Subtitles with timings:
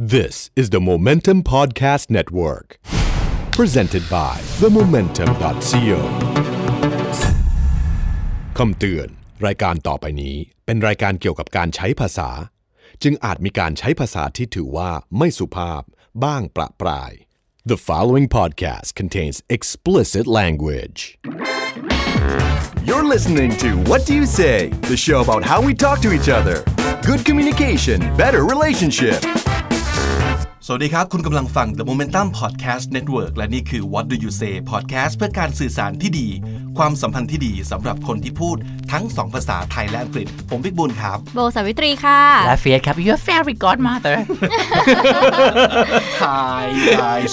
[0.00, 2.78] This is the Momentum Podcast Network,
[3.50, 5.98] presented by themomentum.co.
[8.58, 9.08] คำเตือน
[9.46, 10.36] รายการต่อไปนี้
[10.66, 12.30] เป็นรายการเกี่ยวกับการใช้ภาษา
[13.02, 15.82] จึงอาจมีการใช้ภาษาที่ถือว่าไม่สุภาพ
[16.24, 17.12] บ้างประปราย
[17.72, 21.00] The following podcast contains explicit language.
[22.88, 24.58] You're listening to What Do You Say,
[24.92, 26.56] the show about how we talk to each other.
[27.10, 29.20] Good communication, better relationship.
[30.70, 36.28] สวัสดีครับ คุณกำลังฟัง The Momentum Podcast Network และนี่คือ What Do You Say Podcast เพื่อการสื่อสารที่ดี
[36.78, 38.56] ความสัมพันธ์ที่ดีสำหรับคนที่พูด
[38.92, 44.16] ทั้งสองภาษาไทยและอังกฤษ ผมบิ๊กบุญครับ โบสาวิตรีค่ะ และเฟียสครับ your fairy godmother
[46.22, 46.64] Hi
[47.02, 47.32] guys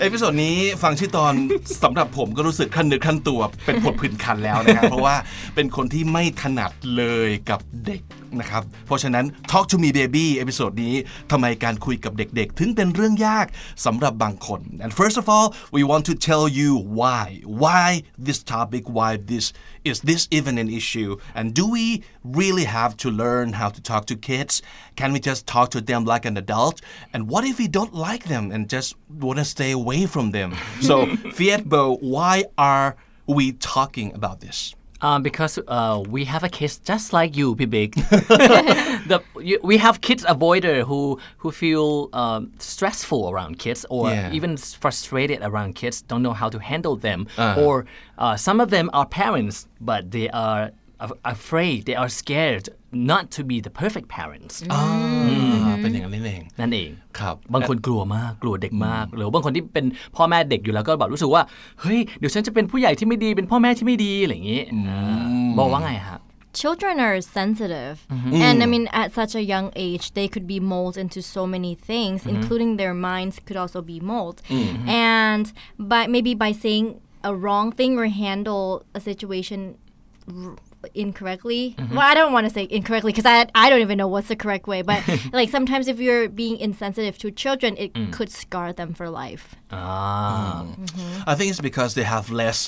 [0.00, 1.34] เอพิโซดนี้ฟังชื่อตอน
[1.82, 5.16] สำหรับผมก็รู้สึกขั้นเนื้อขั้นตัวเป็นผดผื่นคันแล้วนะครับเพราะว่า
[5.54, 8.02] เป็นคนที่ไม่ถนัดเลยกับเด็ก
[8.39, 10.95] นะครับ เพราะฉะนั้น Talk to me baby เอพิโซดนี้
[11.31, 13.47] ทำไมการคุยกับเด็กๆ ถึงเป็นเรื่องยาก
[13.85, 17.25] สำหรับบางคน and first of all we want to tell you why
[17.63, 17.87] why
[18.27, 19.45] this topic why this
[19.89, 21.85] is this even an issue and do we
[22.39, 24.53] really have to learn how to talk to kids
[24.99, 26.77] can we just talk to them like an adult
[27.13, 28.89] and what if we don't like them and just
[29.25, 30.49] want to stay away from them
[30.87, 30.95] so
[31.37, 31.81] Fiatbo
[32.15, 32.35] why
[32.71, 32.89] are
[33.37, 34.59] we talking about this
[35.06, 37.92] Um, because uh, we have a kids just like you Pibik
[39.10, 44.36] the you, we have kids avoider who who feel um, stressful around kids or Yeah.
[44.36, 47.26] even frustrated around kids don't know how to handle them.
[47.62, 47.84] Or
[48.18, 50.70] uh, some of them are parents but they are
[51.33, 52.65] afraid they are scared
[53.11, 54.83] not to be the perfect parents อ่า
[55.81, 61.43] เป็นอย่างนั้นเอง นั่นเอง ครับ บางคนกลัวมากกลัวเด็กมาก หรือบางคนที่เป็นพ่อแม่เด็กอยู่แล้วก็แบบรู้สึกว่า
[61.81, 64.99] เฮ้ย เดี๋ยวฉันจะเป็นผู้ใหญ่ที่ไม่ดี เป็นพ่อแม่ที่ไม่ดี อะไรอย่างนี้อ่า
[65.59, 66.19] บอกว่าไงฮะ
[66.61, 67.95] Children are sensitive
[68.47, 71.73] and I mean at such a young age they could be molded into so many
[71.89, 74.39] things including their minds could also be molded
[74.87, 75.45] and
[75.91, 76.87] by maybe by saying
[77.31, 78.65] a wrong thing or handle
[78.99, 79.59] a situation
[80.83, 81.61] r- incorrectly
[81.95, 84.39] well i don't want to say incorrectly because I, I don't even know what's the
[84.43, 84.99] correct way but
[85.39, 89.45] like sometimes if you're being insensitive to children it could scar them for life
[89.75, 90.57] อ่า
[91.31, 92.59] I think it's because they have less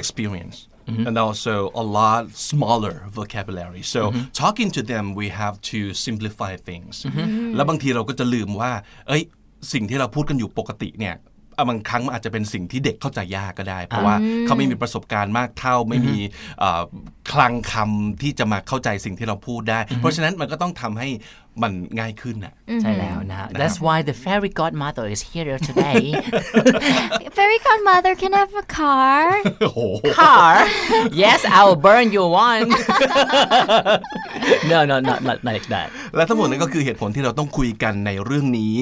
[0.00, 0.56] experience
[1.08, 3.82] and also a lot smaller vocabulary.
[3.94, 4.00] So
[4.32, 6.94] talking to them, we have to simplify things.
[7.56, 8.72] แล้วบางทีเราก็จะลืมว่า
[9.08, 9.22] เอ้ย
[9.72, 11.18] สิ่งที่เราพูดกันอยู่ปกติเนี่ยอ่ะ
[11.69, 14.15] บางครั้งมันอาจจะเป็นสิ่งที่เด็กเข้าใจยากก็ได้ เพราะว่า
[14.45, 16.17] เขาไม่มีประสบการณ์มากเท่า ไม่มี
[16.59, 16.81] เอ่อ
[17.31, 21.09] คลังคำที่จะมาเข้าใจสิ่งที่เราพูดได้ เพราะฉะนั้นมันก็ต้องทำให้
[21.61, 26.03] มันง่ายขึ้นน่ะใช่แล้วนะฮะ That's why the fairy godmother is here today
[27.37, 29.21] fairy godmother can I have a car
[29.61, 29.79] โอ้โห
[30.19, 30.53] car
[31.23, 32.67] yes I will burn you one
[34.71, 38.75] no no not not like that และทั้งหมดนั้นก็คือเหตุผลที่เราต้องคุยกันในเรื่องนี้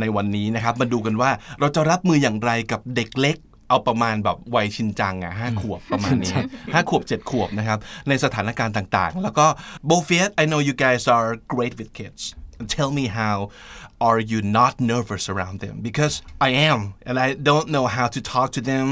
[0.00, 3.36] ในวันนี้นะครับ มาดูกันว่าเราจะรับมืออย่างไรกับเด็กเล็ก
[3.68, 6.34] เอาประมาณแบบวัยชินจังอะห้าขวบประมาณนี้
[6.72, 7.78] ห้าขวบเจ็ดขวบนะครับ
[8.08, 9.46] ในสถานการณ์ต่างๆ แล้วก็
[9.86, 12.22] โบเฟียส I know you guys are great with kids
[12.76, 13.36] tell me how
[14.08, 16.14] are you not nervous around them because
[16.48, 16.78] I am
[17.08, 18.86] and I don't know how to talk to them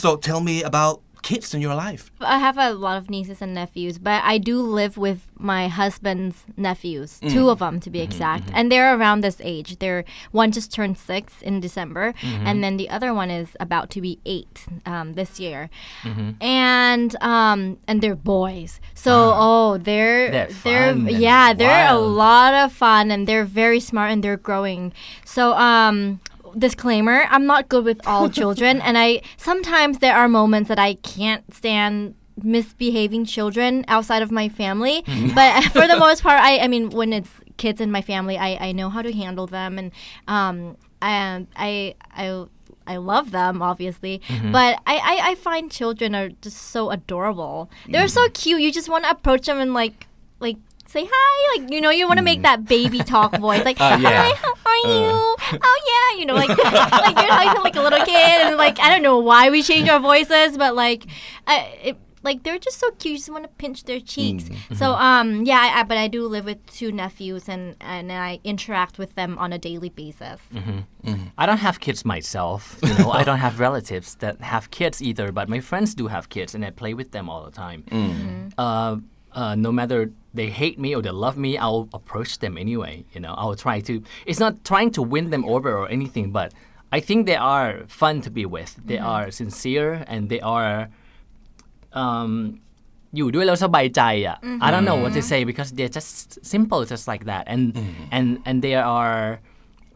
[0.00, 2.10] so tell me about kids in your life?
[2.20, 6.44] I have a lot of nieces and nephews, but I do live with my husband's
[6.56, 9.78] nephews, two of them to be exact, and they're around this age.
[9.78, 14.00] They're one just turned six in December, and then the other one is about to
[14.00, 15.70] be eight um, this year,
[16.40, 18.80] and um, and they're boys.
[18.94, 24.10] So oh, they're They're they're yeah, they're a lot of fun, and they're very smart
[24.10, 24.92] and they're growing.
[25.24, 26.20] So um
[26.58, 30.94] disclaimer i'm not good with all children and i sometimes there are moments that i
[30.94, 35.34] can't stand misbehaving children outside of my family mm-hmm.
[35.34, 38.68] but for the most part i i mean when it's kids in my family i
[38.68, 39.92] i know how to handle them and
[40.28, 42.46] um and i i
[42.86, 44.50] I love them, obviously, mm-hmm.
[44.50, 47.70] but I, I, I find children are just so adorable.
[47.88, 48.32] They're so mm-hmm.
[48.32, 48.60] cute.
[48.62, 50.08] You just want to approach them and like
[50.40, 50.56] like
[50.90, 52.42] say hi, like you know, you want to make hmm.
[52.42, 54.22] that baby talk voice, like uh, yeah.
[54.22, 54.98] hi, how are uh.
[54.98, 55.58] you?
[55.62, 58.78] Oh yeah, you know, like like you're talking to like a little kid, and like
[58.80, 61.06] I don't know why we change our voices, but like,
[61.46, 63.12] uh, it, like they're just so cute.
[63.12, 64.48] You just want to pinch their cheeks.
[64.48, 64.74] Hmm.
[64.74, 65.02] So mm-hmm.
[65.02, 68.98] um yeah, I, I, but I do live with two nephews, and and I interact
[68.98, 70.40] with them on a daily basis.
[70.52, 71.08] Mm-hmm.
[71.08, 71.26] Mm-hmm.
[71.38, 72.78] I don't have kids myself.
[72.82, 76.28] You know, I don't have relatives that have kids either, but my friends do have
[76.28, 77.84] kids, and I play with them all the time.
[78.58, 78.96] Uh,
[79.39, 79.99] uh, no matter
[80.39, 82.95] they hate me or they love me, I'll approach them anyway.
[83.13, 83.93] You know, I'll try to.
[84.29, 86.49] It's not trying to win them over or anything, but
[86.91, 88.71] I think they are fun to be with.
[88.91, 90.89] They are sincere and they are.
[92.03, 92.33] Um,
[93.17, 96.13] อยู่ด้วยแล้วสบายใจอ่ะ I don't know what to say because they're just
[96.53, 97.63] simple just like that and
[98.17, 99.17] and and they are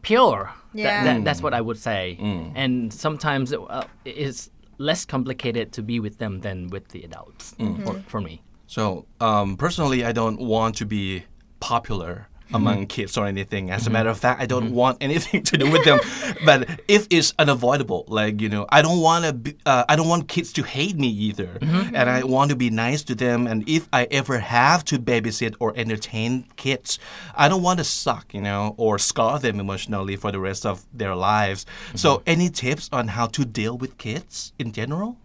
[0.08, 0.40] pure.
[0.50, 1.04] That- Yeah.
[1.06, 2.02] that- that's what I would say.
[2.28, 2.42] Mm.
[2.62, 2.74] And
[3.04, 3.84] sometimes uh,
[4.24, 4.40] it's
[4.88, 7.74] less complicated to be with them than with the adults Mm.
[7.84, 8.34] for, for me.
[8.67, 11.23] so um, personally, I don't want to be
[11.59, 12.55] popular mm-hmm.
[12.55, 13.71] among kids or anything.
[13.71, 13.93] As a mm-hmm.
[13.93, 14.75] matter of fact, I don't mm-hmm.
[14.75, 15.99] want anything to do with them.
[16.45, 19.33] but if it's unavoidable, like you know, I don't want to.
[19.33, 22.69] Be, uh, I don't want kids to hate me either, and I want to be
[22.69, 23.47] nice to them.
[23.47, 26.99] And if I ever have to babysit or entertain kids,
[27.35, 30.85] I don't want to suck, you know, or scar them emotionally for the rest of
[30.93, 31.65] their lives.
[31.95, 35.17] So, any tips on how to deal with kids in general?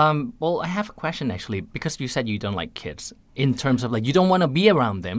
[0.00, 3.02] Um, well, I have a question actually because you said you don't like kids.
[3.44, 5.18] In terms of like you don't want to be around them.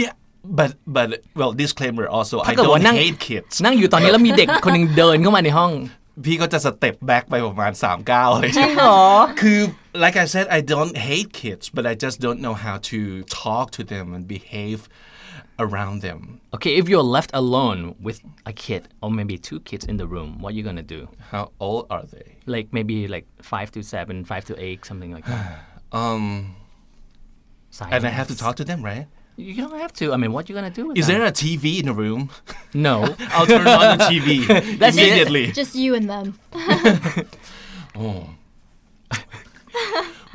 [0.00, 0.12] Yeah,
[0.58, 1.06] but but
[1.40, 3.54] well, disclaimer also, ถ้า I เกิดว่า don't นั่ง hate kids.
[3.64, 5.72] นั่งอยู่ตอนนี้แล้วมีเด็กคนหนึงเดินเข้ามาในห้อง
[6.24, 8.52] พี่ก็จะสเต็ปแบ็กไปประมาณ3ก้าวเลย
[9.40, 9.60] คือ
[10.04, 13.00] like I said I don't hate kids but I just don't know how to
[13.44, 14.80] talk to them and behave
[15.59, 19.97] around them Okay, if you're left alone with a kid or maybe two kids in
[19.97, 21.07] the room, what are you gonna do?
[21.31, 25.25] how old are they Like maybe like five to seven, five to eight, something like
[25.25, 25.59] that.
[25.91, 26.55] um
[27.69, 27.95] Silence.
[27.95, 30.13] and I have to talk to them right You don't have to.
[30.13, 31.17] I mean, what are you gonna do with is them?
[31.19, 32.29] there a TV in the room
[32.73, 33.03] No.
[33.35, 34.47] I'll turn on the TV
[34.79, 35.03] That's it.
[35.03, 36.39] immediately Just you and them.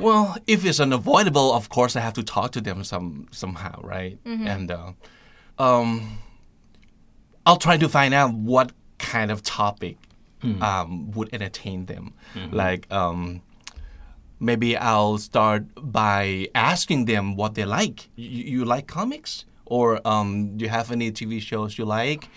[0.03, 4.17] Well, if it's unavoidable, of course I have to talk to them some somehow, right?
[4.47, 4.91] And uh,
[5.57, 6.19] um,
[7.45, 9.97] I'll try to find out what kind of topic
[10.61, 12.13] um, would entertain them.
[12.51, 13.41] Like um,
[14.39, 18.09] maybe I'll start by asking them what they like.
[18.15, 22.27] You, you like comics, or um, do you have any TV shows you like,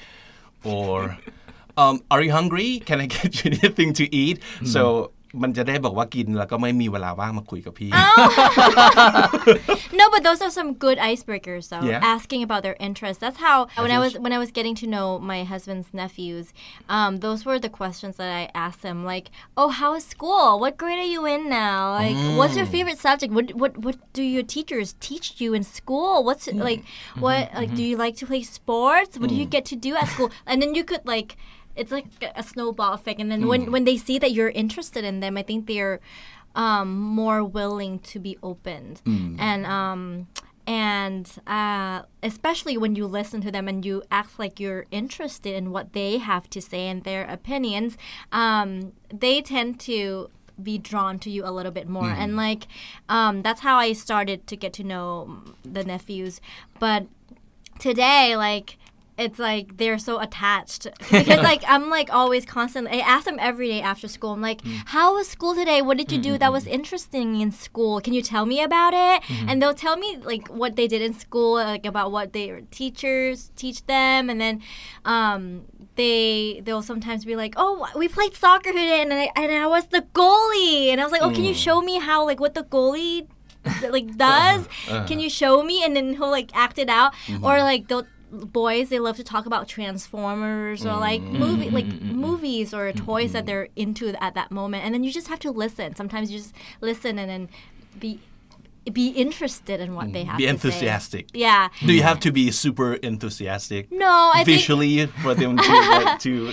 [0.62, 1.18] or
[1.76, 2.78] um, are you hungry?
[2.78, 4.40] Can I get you anything to eat?
[4.64, 5.10] So
[5.41, 7.91] มันจะได้บอกว่ากินแล้วก็ไม่มีเวลาว่างมาคุยกับพี่
[9.99, 11.85] No, but those are some good icebreakers though.
[11.91, 11.99] Yeah.
[12.15, 13.19] Asking about their interests.
[13.23, 16.47] That's how when I was when I was getting to know my husband's nephews,
[16.89, 18.99] um, those were the questions that I asked them.
[19.13, 19.27] Like,
[19.61, 20.59] oh, how is school?
[20.63, 21.77] What grade are you in now?
[22.01, 23.31] Like, what's your favorite subject?
[23.37, 26.23] What what what do your teachers teach you in school?
[26.27, 26.81] What's like
[27.25, 29.11] what like do you like to play sports?
[29.19, 30.29] What do you get to do at school?
[30.49, 31.37] And then you could like
[31.76, 33.20] it's like a snowball effect.
[33.20, 36.00] And then when when they see that you're interested in them, I think they're
[36.54, 39.02] um, more willing to be opened.
[39.38, 40.26] And um,
[40.66, 45.70] and uh, especially when you listen to them and you act like you're interested in
[45.70, 47.96] what they have to say and their opinions
[48.32, 50.28] um, they tend to
[50.60, 52.08] be drawn to you a little bit more.
[52.08, 52.66] And like
[53.08, 56.40] um, that's how i started to get to know the nephews.
[56.80, 57.06] But
[57.78, 58.78] today like
[59.18, 60.86] it's like they're so attached.
[61.10, 64.62] Because like I'm like always constantly I ask them every day after school I'm like
[64.62, 64.82] mm.
[64.86, 65.82] how was school today?
[65.82, 66.74] What did you do that was mm-hmm.
[66.74, 68.00] interesting in school?
[68.00, 69.22] Can you tell me about it?
[69.22, 69.48] Mm-hmm.
[69.48, 73.50] And they'll tell me like what they did in school like about what their teachers
[73.56, 74.28] teach them.
[74.28, 74.62] And then
[75.04, 75.62] um
[75.94, 79.86] they they'll sometimes be like oh we played soccer today and I, and I was
[79.86, 80.88] the goalie.
[80.88, 81.64] And I was like oh can you mm.
[81.64, 83.26] show me how like what the goalie
[83.88, 84.56] like uh-huh.
[84.56, 84.68] does?
[84.86, 85.14] Can uh-huh.
[85.14, 85.84] you show me?
[85.84, 87.14] And then he'll like act it out.
[87.26, 87.44] Mm-hmm.
[87.44, 91.32] Or like they'll boys they love to talk about transformers or like mm.
[91.32, 91.74] movie mm-hmm.
[91.74, 92.16] like mm-hmm.
[92.16, 93.04] movies or mm-hmm.
[93.04, 94.84] toys that they're into at that moment.
[94.84, 95.94] And then you just have to listen.
[95.96, 97.48] Sometimes you just listen and then
[97.98, 98.20] be
[98.92, 100.28] be interested in what they mm.
[100.28, 100.52] have be to say.
[100.52, 101.28] Be enthusiastic.
[101.34, 101.68] yeah.
[101.84, 106.18] Do you have to be super enthusiastic no i think visually for them to like,
[106.20, 106.52] to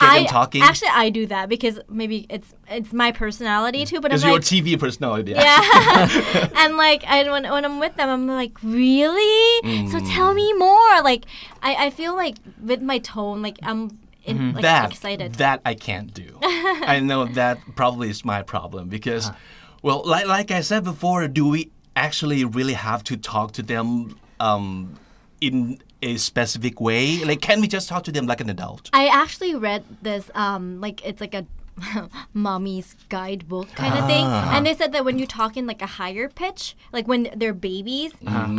[0.00, 0.62] I them talking?
[0.62, 4.34] actually I do that because maybe it's it's my personality too but I'm it's your
[4.34, 5.32] like TV personality.
[5.32, 6.50] yeah.
[6.56, 9.60] And like I, when, when i'm with them i'm like really?
[9.90, 10.14] So mm.
[10.14, 11.02] tell me more.
[11.02, 11.26] Like
[11.62, 14.50] I, I feel like with my tone like i'm in, mm-hmm.
[14.56, 15.34] like, that excited.
[15.34, 16.38] that I can't do.
[16.42, 19.38] I know that probably is my problem because, uh-huh.
[19.82, 24.18] well, like like I said before, do we actually really have to talk to them
[24.40, 24.98] um,
[25.40, 27.24] in a specific way?
[27.24, 28.90] Like, can we just talk to them like an adult?
[28.92, 31.46] I actually read this um like it's like a
[32.33, 34.53] mommy's guidebook kind of thing Ah.
[34.55, 37.53] and they said that when you talk in like a higher pitch like when they're
[37.71, 38.11] babies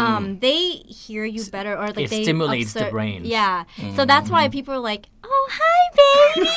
[0.06, 0.60] um they
[1.02, 2.06] hear you better or like Uh-huh.
[2.08, 3.24] It they stimulates the observe- brains.
[3.36, 3.64] yeah
[3.96, 6.48] so that's why people are like oh hi baby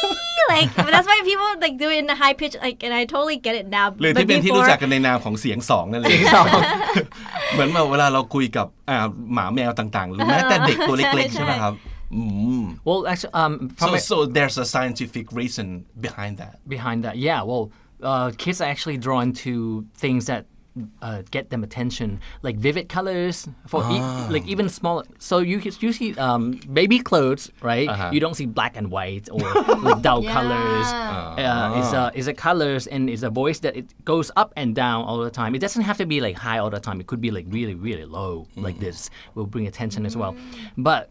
[0.54, 3.04] like but that's why people like do it in a high pitch like and I
[3.14, 6.20] totally get it now หรือ but ที่เป็นที่ before รู้จักกันในนามของเสียงสองนั่นเอง
[7.54, 8.98] เหมือนแบบเวลาเราคุยกับอ่า
[9.34, 11.74] หมาแมวต่างๆ ห รือแม้แต่เด็กตัวเล็กๆ ใช่ ใช่ไหมครับ
[12.15, 12.23] อื
[12.61, 15.67] ม Well, actually, um, so a- so there's a scientific reason
[16.07, 17.41] behind that behind that, yeah.
[17.51, 17.65] Well,
[18.11, 19.53] uh, kids are actually drawn to
[20.05, 20.43] things that
[21.03, 22.09] uh, get them attention,
[22.47, 23.37] like vivid colors
[23.73, 24.03] for e-
[24.35, 24.99] like even small.
[25.29, 26.43] So you you see um,
[26.79, 27.89] baby clothes, right?
[28.15, 29.43] You don't see black and white or
[29.87, 30.87] like dull colors.
[30.93, 34.69] Uh, it's a it's a colors and it's a voice that it goes up and
[34.85, 35.51] down all the time.
[35.59, 37.01] It doesn't have to be like high all the time.
[37.03, 38.99] It could be like really really low, like this
[39.35, 40.33] will bring attention as well.
[40.77, 41.03] But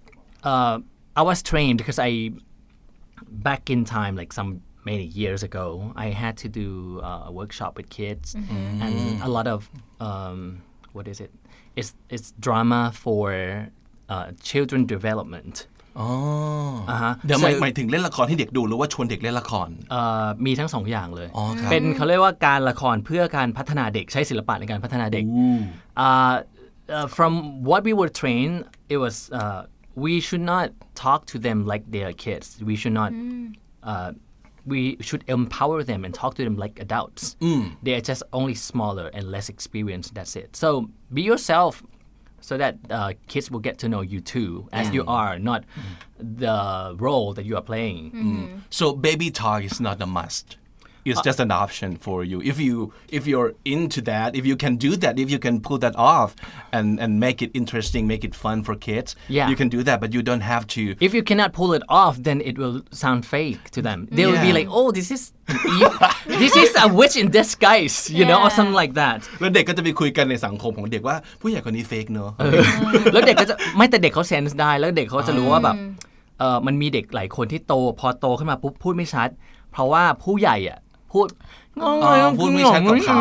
[0.50, 0.74] uh,
[1.20, 2.10] I was trained because I
[3.48, 4.50] back in time like some
[4.90, 5.66] many years ago
[6.04, 6.68] I had to do
[7.08, 8.28] uh, a workshop with kids
[8.84, 8.94] and
[9.28, 9.60] a lot of
[10.08, 10.38] um,
[10.96, 11.30] what is it
[11.78, 13.24] it's it's drama for
[14.12, 15.56] uh, children development
[16.00, 16.08] อ๋อ
[16.90, 25.24] อ่าฮะ เดี๋ยวหมาย So- หมายถึงเล่นละครให้เด็กดูหรือว่าชวนเด็กเล่นละคร เอ่อมีทั้งสองอย่างเลย อ๋อครับ เป็นเขาเรียกว่าการละครเพื่อการพัฒนาเด็กใช้ศิลปะในการพัฒนาเด็ก
[26.04, 26.34] uh,
[26.96, 27.32] uh, from
[27.68, 28.56] what we were trained
[28.92, 29.60] it was uh,
[29.97, 32.63] we should not talk to them like they are kids.
[32.63, 33.55] We should not mm.
[33.81, 34.13] uh,
[34.63, 37.35] we should empower them and talk to them like adults.
[37.41, 37.77] Mm.
[37.81, 40.13] They are just only smaller and less experienced.
[40.13, 40.55] That's it.
[40.55, 41.81] So be yourself
[42.41, 45.09] so that uh, kids will get to know you too as you mm.
[45.09, 45.63] are not
[46.19, 48.11] the role that you are playing.
[48.11, 48.57] Mm-hmm.
[48.69, 50.57] So baby talk is not a must
[51.10, 52.74] it's just an option for you if you
[53.18, 56.30] if you're into that if you can do that if you can pull that off
[56.76, 59.48] and and make it interesting make it fun for kids Yeah.
[59.50, 62.14] you can do that but you don't have to if you cannot pull it off,
[62.28, 63.98] then it will sound fake to them.
[64.16, 64.58] They will be Yeah.
[64.58, 65.22] like, "Oh, this is
[66.42, 68.56] this is a witch in disguise," you know, or Yeah.
[68.56, 69.18] something like that.
[69.40, 72.30] แล้วเด็กก็จะไปคุยกันในสังคมของเด็กว่าผู้ใหญ่คนนี้เฟกเนอะ
[73.12, 75.76] แล้วเด็กก็จะไม่แต่เด็กเขาเซนส์ได้ แล้วเด็กเขาจะรู้ว่าแบบ
[76.38, 79.28] เออมันมีเด็กหลายคนที่โต พอโตขึ้นมาปุ๊บพูดไม่ชัด
[79.72, 80.78] เพราะว่าผู้ใหญ่อ่ะ
[81.11, 81.27] พูด
[82.39, 83.19] พูดไม่ชัดกับเขา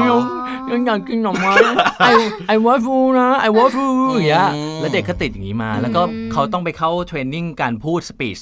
[0.71, 1.52] ยังอยากกินหน่อไม้
[2.00, 2.07] ไอ
[2.49, 4.49] ไอวอฟูนะไอวอฟูอย่างเงี้ย
[4.81, 6.02] แล้วเด็กก็ติดอย่างนี้มา แล้วก็
[6.33, 8.38] เขาต้องไปเข้าเทรนนิ่งการพูดสปีช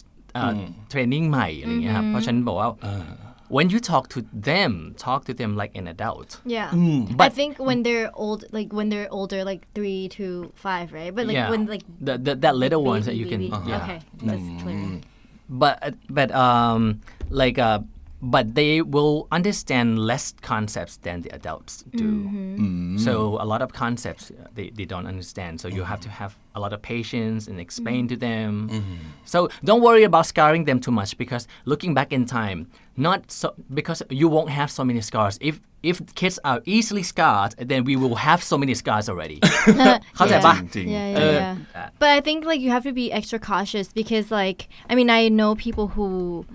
[0.91, 2.71] เทรนนิ่งใหม่อะไรอย่างเงี้ยครับเพราะฉะนันบอกว่า
[3.57, 4.19] when you talk to
[4.51, 4.73] them
[5.07, 6.69] talk to them like an adult Yeah.
[6.73, 10.27] I But- think when they're old, like when they're older, like three to
[10.67, 11.13] five, right?
[11.17, 13.71] But like yeah when like the, the, that little ones that baby, you can baby.
[13.73, 13.99] yeah Okay,
[14.29, 14.81] that's clear.
[15.63, 15.75] but
[16.19, 16.81] but um
[17.43, 17.79] like uh
[18.25, 22.04] but they will understand less concepts than the adults do.
[22.04, 22.54] Mm-hmm.
[22.54, 22.99] Mm-hmm.
[22.99, 25.61] So a lot of concepts uh, they, they don't understand.
[25.61, 25.85] So you mm-hmm.
[25.85, 26.16] have to mm-hmm.
[26.16, 28.14] have a lot of patience and explain mm-hmm.
[28.14, 28.69] to them.
[28.71, 28.97] Mm-hmm.
[29.26, 33.54] So don't worry about scarring them too much because looking back in time, not so
[33.75, 35.38] because you won't have so many scars.
[35.43, 39.40] If if kids are easily scarred, then we will have so many scars already.
[39.66, 39.99] yeah.
[40.19, 40.62] yeah.
[40.75, 44.31] yeah, uh, yeah, uh, But I think like you have to be extra cautious because
[44.31, 46.47] like I mean I know people who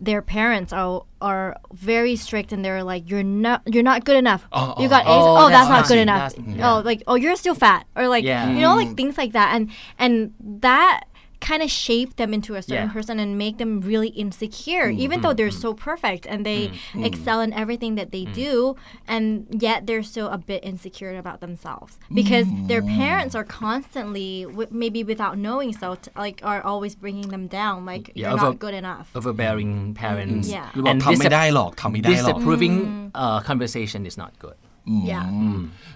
[0.00, 4.46] their parents are are very strict and they're like you're not you're not good enough.
[4.52, 4.88] oh, you uh-uh.
[4.88, 5.08] got A's.
[5.08, 6.34] Oh, Oh, that's, that's not good enough.
[6.34, 8.50] That's- Oh, like oh you're still fat or like Yeah.
[8.50, 11.04] you know like things like that and and that
[11.44, 12.92] kind of shape them into a certain yeah.
[12.92, 15.36] person and make them really insecure, mm, even though mm.
[15.36, 15.60] they're mm.
[15.60, 17.04] so perfect and they mm.
[17.04, 18.74] excel in everything that they do,
[19.06, 24.68] and yet they're still a bit insecure about themselves because their parents are constantly, w-
[24.70, 28.46] maybe without knowing so, t- like are always bringing them down, like yeah, you're over,
[28.46, 29.10] not good enough.
[29.14, 30.48] Overbearing parents.
[30.48, 30.70] Yeah.
[30.74, 34.56] And disap- disapproving uh, conversation is not good.
[34.86, 35.28] Yeah.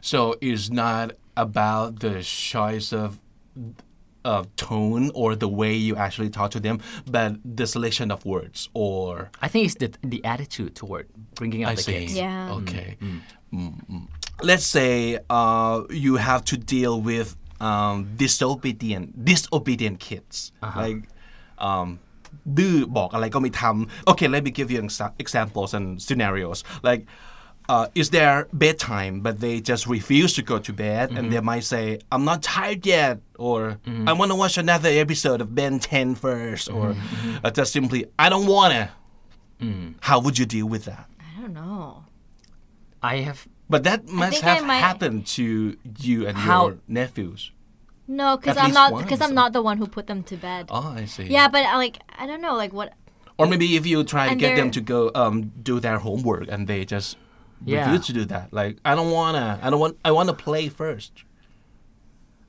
[0.03, 3.19] So it's not about the choice of
[4.28, 6.80] of tone or the way you actually talk to them,
[7.16, 11.06] but the selection of words or I think it's the the attitude toward
[11.36, 11.94] bringing up I the see.
[11.94, 12.58] kids Yeah.
[12.60, 12.90] Okay.
[13.02, 13.20] Mm,
[13.54, 14.08] mm.
[14.50, 20.36] Let's say uh, you have to deal with um, disobedient disobedient kids.
[20.84, 21.00] Like
[21.68, 21.90] um,
[22.58, 26.60] ดื้อบอกอะไรก็ไม่ทำ Okay, let me give you exa- examples and scenarios.
[26.88, 27.02] Like,
[27.69, 31.65] uh, is there bedtime, but they just refuse to go to bed, and they might
[31.65, 36.15] say, "I'm not tired yet," or "I want to watch another episode of Ben 10
[36.15, 36.97] first," or
[37.45, 38.91] uh, just simply, "I don't wanna."
[40.01, 41.09] How would you deal with that?
[41.19, 42.05] I don't know
[43.03, 47.53] I have But that must have might- happened to you and How- your nephews.
[48.07, 50.95] no because I'm not because I'm not the one who put them to bed Oh,
[50.97, 51.25] I see.
[51.25, 52.95] yeah but uh, like I don't know like what
[53.37, 56.47] Or maybe if you try to get them they're- to go um, do their homework
[56.49, 57.17] and they just
[57.65, 57.91] Yeah.
[57.91, 58.53] refuse to do that.
[58.53, 59.59] Like I don't wanna.
[59.63, 59.99] I don't want.
[60.05, 61.25] I want to play first.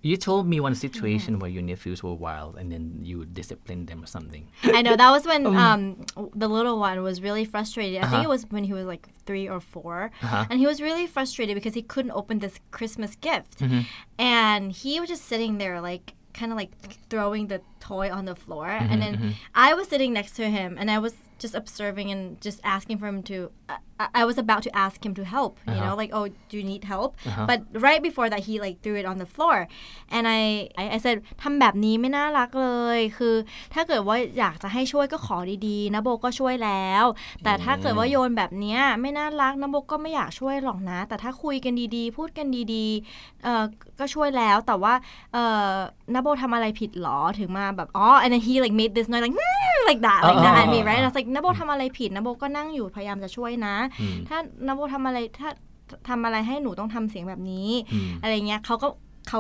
[0.02, 4.02] you told me one situation where your nephews were wild and then you disciplined them
[4.02, 7.98] or something I know that was when um, um the little one was really frustrated.
[8.00, 8.30] I think it uh-huh.
[8.30, 10.46] was when he was like three or 4 uh-huh.
[10.50, 13.82] and he was really frustrated because he couldn't open this Christmas gift, mm-hmm.
[14.18, 16.72] and he was just sitting there like kind of like
[17.10, 19.30] throwing the toy on the floor, and mm-hmm, then mm-hmm.
[19.54, 23.08] I was sitting next to him, and I was just observing and just asking for
[23.12, 23.38] him to.
[23.74, 26.54] I, I- I was about to ask him to help, you know, like, oh, do
[26.60, 27.10] you need help?
[27.50, 29.58] But right before that, he like threw it on the floor,
[30.16, 30.42] and I
[30.82, 33.36] I, I said ทำแบบนี้ไม่น่ารักเลย คือ
[33.74, 37.06] ถ้าเกิดว่าอยากจะให้ช่วยก็ขอดีๆนะโบก็ช่วยแล้ว
[37.44, 43.64] แต่ถ้าเกิดว่าโยนแบบเนี้ยไม่น่ารักนะโบก็ไม่อยากช่วยหรอกนะ แต่ถ้าคุยกันดีๆ พูดกันดีๆเอ่อ
[44.00, 44.94] ก็ช่วยแล้วแต่ว่า
[45.34, 45.74] เอ่อ
[46.16, 49.38] นะโบทำอะไรผิดหรอถึงมาแบบอ๋อ and then he like made this noise like
[49.90, 53.76] like that like that at me right and I was like นะโบทำอะไรผิดนะโบก็นั่งอยู่พยายามจะช่วยนะ
[54.28, 55.50] ถ้านะโบทำอะไรถ้า
[56.10, 57.70] ทำอะไรให้หนูต้องทำเสียงแบบนี้
[58.22, 58.88] อะไรเงี้ยเขาก็
[59.30, 59.40] เขา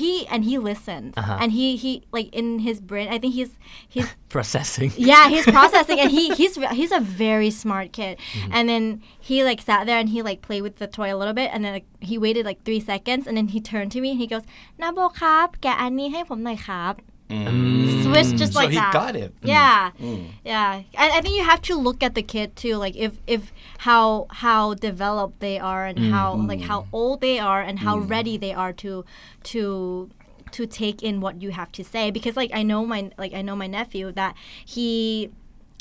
[0.00, 1.36] he and he listened Uh-huh.
[1.42, 3.52] and he he like in his brain I think he's
[3.94, 4.90] he's Processing.
[5.12, 8.52] yeah he's processing and he he's he's a very smart kid Mm-hmm.
[8.56, 8.84] and then
[9.28, 11.60] he like sat there and he like played with the toy a little bit and
[11.64, 14.28] then like, he waited like three seconds and then he turned to me and he
[14.34, 14.44] goes
[14.82, 16.94] นาโบครับแกะอันนี้ให้ผมหน่อยครับ
[17.30, 18.02] Mm.
[18.04, 18.92] switch just So like he that.
[18.92, 19.32] got it.
[19.42, 19.90] yeah.
[20.00, 20.18] Mm.
[20.18, 20.26] Mm.
[20.44, 20.74] Yeah.
[20.98, 24.26] And I think you have to look at the kid too like if if how
[24.30, 28.52] how developed they are and how like how old they are and how ready they
[28.52, 29.04] are to
[29.44, 30.10] to
[30.52, 32.10] to take in what you have to say.
[32.10, 34.34] Because like I know my like I know my nephew that
[34.64, 35.30] he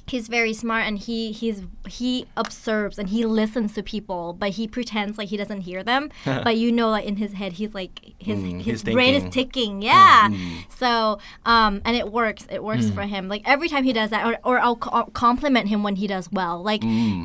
[0.09, 4.69] he's very smart and he he's he observes and he listens to people but he
[4.69, 6.11] pretends like he doesn't hear them
[6.47, 9.81] but you know like in his head he's like his his he's brain is thinking.
[9.81, 10.29] ticking yeah
[10.69, 14.23] so um and it works it works for him like every time he does that
[14.27, 16.83] or, or I'll, co- I'll compliment him when he does well like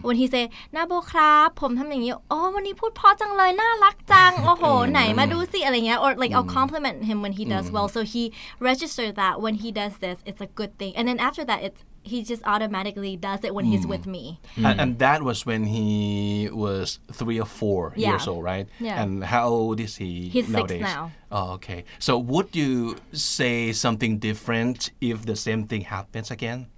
[0.07, 0.43] when he say
[0.75, 8.23] นาโบครับผมทำอย่างนี้โอ้วันนี้พูดเพราะจังเลยน่ารักจังโอ้โหไหนมาดูสิอะไรเงี้ย or like I'll compliment him when he does well so he
[8.69, 11.81] registers that when he does this it's a good thing and then after that it's
[12.04, 13.90] he just automatically does it when he's hmm.
[13.90, 18.10] with me And, and that was when he was three or four Yeah.
[18.10, 18.68] years old, right?
[18.78, 19.02] Yeah.
[19.02, 21.12] And how old is he He's six now.
[21.32, 21.84] Oh, okay.
[21.98, 26.68] So would you say something different if the same thing happens again?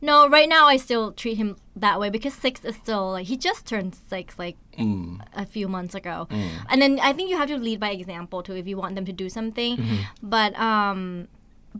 [0.00, 3.36] no right now I still treat him that way because six is still like he
[3.36, 5.20] just turned six like hmm.
[5.34, 6.48] a few months ago hmm.
[6.68, 9.04] and then I think you have to lead by example too if you want them
[9.06, 10.02] to do something mm-hmm.
[10.22, 11.28] but um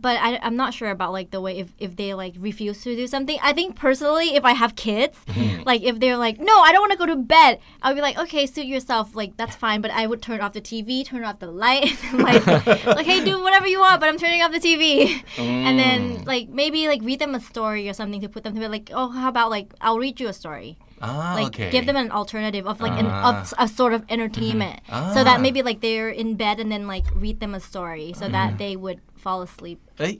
[0.01, 2.95] but I, I'm not sure about like the way if, if they like refuse to
[2.95, 3.37] do something.
[3.41, 5.63] I think personally, if I have kids, mm-hmm.
[5.63, 8.17] like if they're like, no, I don't want to go to bed, I'll be like,
[8.17, 9.81] okay, suit yourself, like that's fine.
[9.81, 12.45] But I would turn off the TV, turn off the light, like,
[12.85, 15.23] like hey, do whatever you want, but I'm turning off the TV.
[15.37, 16.25] And then mm.
[16.25, 18.71] like maybe like read them a story or something to put them to bed.
[18.71, 20.77] Like, oh, how about like I'll read you a story.
[21.04, 21.70] Ah, Like okay.
[21.74, 24.76] give them an alternative of like an, of a sort of entertainment,
[25.14, 28.24] so that maybe like they're in bed and then like read them a story, so
[28.36, 30.14] that they would fall asleep เอ้ย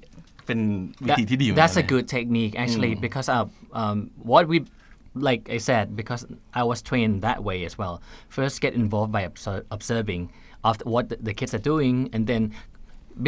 [0.47, 0.61] เป็น
[1.05, 3.47] วิ That- ธีที่ดีเหมือน that's กั a นนะ good technique actually because uh,
[3.83, 3.99] um,
[4.33, 4.57] what we
[5.29, 6.23] like I said because
[6.61, 7.95] I was trained that way as well.
[8.37, 10.23] First, get involved by obser- observing
[10.69, 12.43] after what the, the kids are doing, and then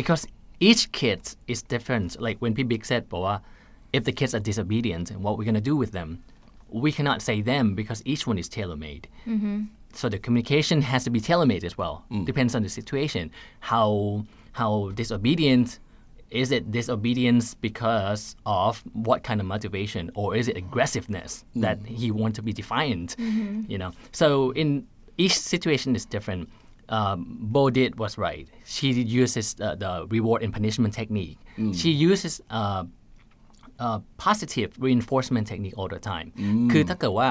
[0.00, 0.22] because
[0.68, 1.20] each kid
[1.52, 2.08] is different.
[2.26, 3.34] Like when P Big said, "Boa,
[3.96, 6.08] if the kids are disobedient, what we're gonna do with them?
[6.71, 9.07] We cannot say them because each one is tailor made.
[9.93, 12.05] So the communication has to be tailor made as well.
[12.25, 13.31] Depends on the situation.
[13.59, 15.79] How how disobedient
[16.29, 22.11] is it disobedience because of what kind of motivation or is it aggressiveness that he
[22.11, 23.15] wants to be defiant?
[23.67, 24.85] You know so in
[25.17, 26.49] each situation is different.
[26.89, 28.47] Um, Bo did was right.
[28.65, 31.37] She uses uh, the reward and punishment technique.
[31.73, 32.85] She uses uh,
[33.85, 36.27] uh, positive reinforcement technique all the time
[36.71, 37.29] คือถ้าเกิดว่า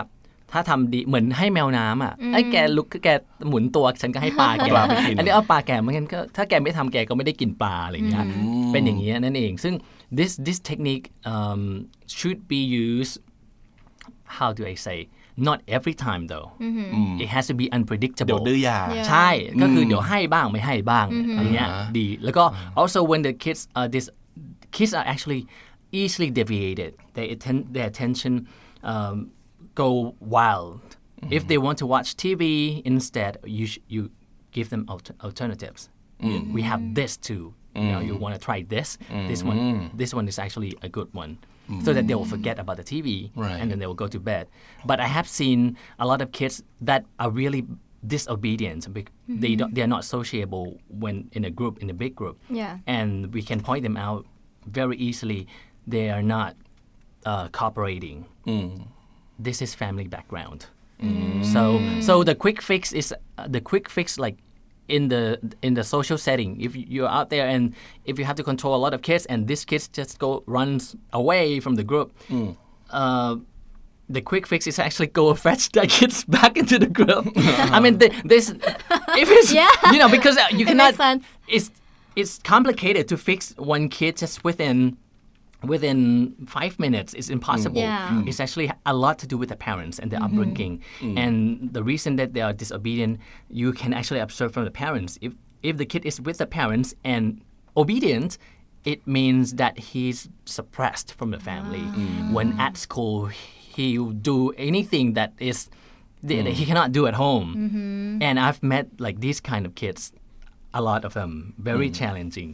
[0.53, 3.09] ถ้าทำดีเหมือนให้แมวน้ำอะไอ้แกลุกแก
[3.49, 8.27] หมุนตัวฉันก็ให้ปลาแกปลาไปกินอันนี้เอาปลาแกเหมือนกันก็ถ้าแกไม่ทำแกก็ไม่ได้กินปลาอะไรอย่างเงี้ย
[8.73, 9.75] เป็นอย่างเงี้ยนั่นเองซึ่ง
[10.19, 11.63] this this technique um,
[12.19, 13.15] should be used
[14.39, 14.99] how do I say
[15.49, 16.49] not every time though
[17.23, 19.07] it has to be เดี๋ยว unpredictable ดื้อยา Yeah.
[19.09, 19.29] ใช่
[19.63, 21.07] ก็คือเดี๋ยวให้บ้างไม่ให้บ้าง
[21.43, 22.45] อย่างเงี้ยดีแล้วก็
[22.81, 24.07] also when the kids are this
[24.77, 25.43] kids are actually
[25.93, 28.49] easily deviated their atten- their attention
[28.83, 29.31] um,
[29.75, 30.81] go wild
[31.23, 31.49] if mm-hmm.
[31.49, 34.11] they want to watch TV instead you sh- you
[34.53, 35.89] give them alter- alternatives
[36.23, 36.53] mm-hmm.
[36.53, 38.23] we have this too you know you mm-hmm.
[38.23, 38.99] want to try this
[39.29, 41.39] this one this one is actually a good one
[41.85, 43.61] so that they will forget about the TV Right.
[43.61, 44.49] and then they will go to bed.
[44.87, 47.67] But I have seen a lot of kids that are really
[48.07, 48.89] disobedient.
[49.29, 52.39] They don't, they are not sociable when in a group in a big group.
[52.49, 52.79] Yeah.
[52.87, 54.27] And we can point them out
[54.67, 55.47] very easily.
[55.89, 56.55] They are not
[57.25, 58.27] uh, cooperating.
[59.39, 60.67] This is family background.
[61.55, 64.37] So so the quick fix is uh, the quick fix like
[64.89, 66.61] in the in the social setting.
[66.61, 67.75] If you're out there and
[68.05, 70.97] if you have to control a lot of kids and this kids just go runs
[71.13, 72.13] away from the group,
[72.91, 73.37] uh,
[74.11, 77.31] the quick fix is actually go fetch that kids back into the group.
[77.77, 78.51] I mean, the, this
[79.23, 79.71] if it's Yeah.
[79.93, 81.25] you know because uh, you It cannot makes sense.
[81.47, 81.71] it's
[82.17, 84.97] it's complicated to fix one kid just within
[85.65, 87.81] within five minutes it's impossible.
[87.81, 88.09] Yeah.
[88.09, 88.29] Hmm.
[88.29, 90.39] it's actually a lot to do with the parents and their mm-hmm.
[90.39, 90.83] upbringing.
[91.01, 91.19] Hmm.
[91.19, 93.19] And the reason that they are disobedient
[93.51, 95.19] you can actually observe from the parents.
[95.21, 97.41] If if the kid is with the parents and
[97.77, 98.39] obedient
[98.85, 101.83] it means that he's suppressed from the family.
[101.83, 101.93] Ah.
[101.93, 102.33] Hmm.
[102.33, 105.69] When at school he will do anything that is
[106.23, 107.55] that he cannot do at home.
[107.57, 108.23] Mm-hmm.
[108.23, 110.13] And i've met like these kind of kids
[110.80, 111.32] a lot of them
[111.70, 112.52] very challenging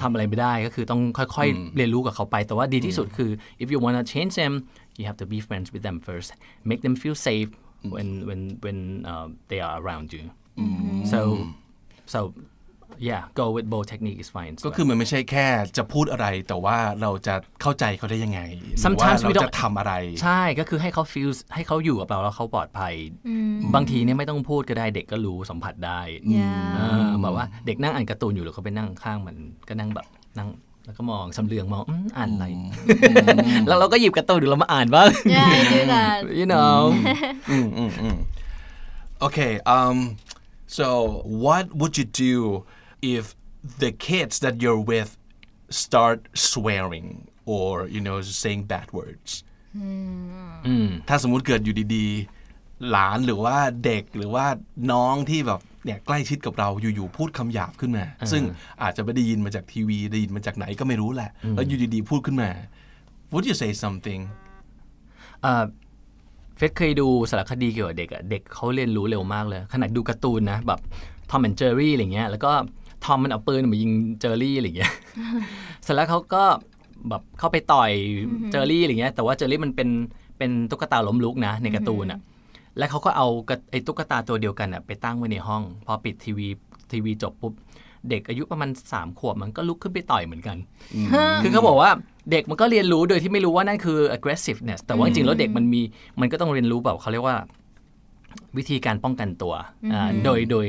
[0.00, 3.30] ทำอะไรไม่ได้ก็คือต้องค่อยๆ เรียนรู้กับเขาไป แต่ว่าดีที่สุดคือ
[3.62, 4.52] if you want to change them
[4.98, 6.28] you have to be friends with them first
[6.70, 7.50] make them feel safe
[7.94, 8.78] when when when
[9.12, 10.24] uh, they are around you
[11.12, 11.20] so
[12.14, 12.18] so
[13.09, 21.03] yeah go with both technique is fine ก็คือมันไม่ใช่แค่จะพูดอะไร แต่ว่าเราจะเข้าใจเขาได้ยังไงหรือว่า Sometimes we เรา don't จะทำอะไร ใช่ก็คือให้เขา
[21.13, 22.93] feel ให้เขาอยู่กับเราแล้วเขาปลอดภัย
[23.75, 26.01] บางทีเนี่ยไม่ต้องพูดก็ได้เด็กก็รู้สัมผัสได้
[26.37, 26.63] Yeah.
[26.75, 29.35] เออแบบว่าเด็กนั่งอ่านการ์ตูนอยู่แล้วเขาไปนั่งข้างมัน
[29.67, 30.07] ก็นั่งแบบ
[30.39, 30.49] นั่ง
[30.85, 32.45] แล้วก็มองสำเรืองมองอืมอ่านอะไร
[33.67, 36.17] แล้วเราก็หยิบการ์ตูนอยู่เรามาอ่านบ้าง Yeah, I do that.
[36.39, 36.75] you know
[39.27, 39.97] Okay um
[40.77, 40.87] so
[41.45, 42.35] what would you do
[43.15, 43.25] if
[43.83, 45.11] the kids that you're with
[45.83, 47.09] start swearing
[47.53, 49.31] or you know saying bad words
[51.07, 54.45] ถ้าสมมุติเกิดอยู่ดีๆ หลานหรือว่าเด็กหรือว่า
[54.91, 58.43] น้องที่แบบเนี่ยใกล้ชิดกับเราอยู่ๆพูดคำหยาบขึ้นมา ซึ่ง
[58.83, 62.49] อาจจะไม่ได้ยินมาจากทีวีได้ยินมาจากไหนก็ไม่รู้แหละ แล้วอยู่ดีๆพูดขึ้นมา
[63.31, 64.21] would you say something
[65.41, 65.65] เอ่อ
[66.57, 70.79] เฟซเคยดูสารคดีเกี่ยวกับเด็กอะเด็กเขาเรียนรู้เร็วมากเลย ขนาดดูการ์ตูนนะแบบ
[71.29, 72.51] ทอมแอนเจอรี่อะไรเงี้ยแล้วก็
[73.05, 74.91] ทอมมันเอาปืนมายิงเจอรี่อะไรเงี้ย
[75.83, 76.43] เสร็จแล้วเขาก็
[77.09, 77.91] แบบเข้าไปต่อย
[78.51, 79.89] เจอรี่อะไรเงี้ย แต่ว่าเจอรี่มันเป็น
[80.37, 82.19] เป็นตุ๊กตาล้มลุกนะ ในการ์ตูนอะ
[82.77, 86.47] แล้วเขาก็เอากระไอ้ตุ๊กตาตัวเดียวกันอะไปตั้งไว้ในห้อง พอปิดทีวี
[86.91, 87.53] ทีวีจบปุ๊บ
[88.09, 90.57] เด็กอายุประมาณสามขวบมันก็ลุกขึ้นไปต่อยเหมือนกัน
[91.43, 91.91] คือเขาบอกว่า
[92.31, 95.81] เด็กมันก็เรียนรู้โดยที่ไม่รู้ว่านั่นคือ aggressiveness แต่ว่าจริงๆแล้วเด็กมันมี
[96.21, 97.37] มันก็ต้องเรียนรู้แบบเขาเรียกว่า
[98.57, 99.53] วิธีการป้องกันตัว
[99.93, 100.65] อ่าโดยโดย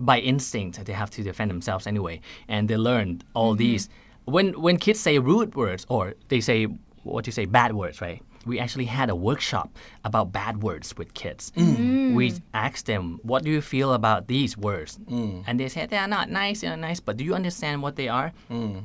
[0.00, 3.58] by instinct they have to defend themselves anyway and they learn all mm-hmm.
[3.58, 3.88] these.
[4.24, 6.66] When when kids say rude words or they say
[7.02, 8.22] what you say bad words right?
[8.44, 9.70] We actually had a workshop
[10.04, 11.52] about bad words with kids.
[11.56, 11.76] Mm.
[11.76, 12.14] Mm.
[12.14, 14.98] We asked them what do you feel about these words?
[15.08, 15.44] Mm.
[15.46, 17.96] And they said they are not nice they are nice but do you understand what
[17.96, 18.32] they are?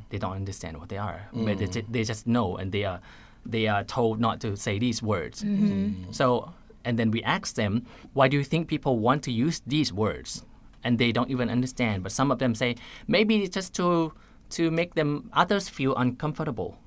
[0.09, 1.21] They don't understand what they are.
[1.33, 2.99] But they, they just know and they are
[3.45, 5.43] they are told not to say these words.
[5.43, 6.11] Mm-hmm.
[6.11, 6.53] So
[6.85, 10.45] and then we asked them why do you think people want to use these words
[10.87, 12.01] and they don't even understand.
[12.03, 12.75] But some of them say
[13.07, 14.13] maybe it's just to
[14.55, 16.79] to make them others feel uncomfortable.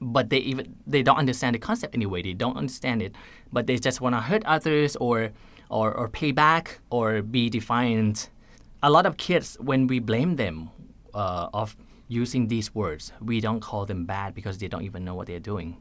[0.00, 2.22] But they even they don't understand the concept anyway.
[2.22, 3.12] They don't understand it.
[3.52, 5.16] But they just want to hurt others or
[5.68, 8.30] or or pay back or be defiant.
[8.82, 10.70] A lot of kids when we blame them
[11.12, 11.76] uh, of
[12.08, 15.46] using these words we don't call them bad because they don't even know what they're
[15.52, 15.76] doing.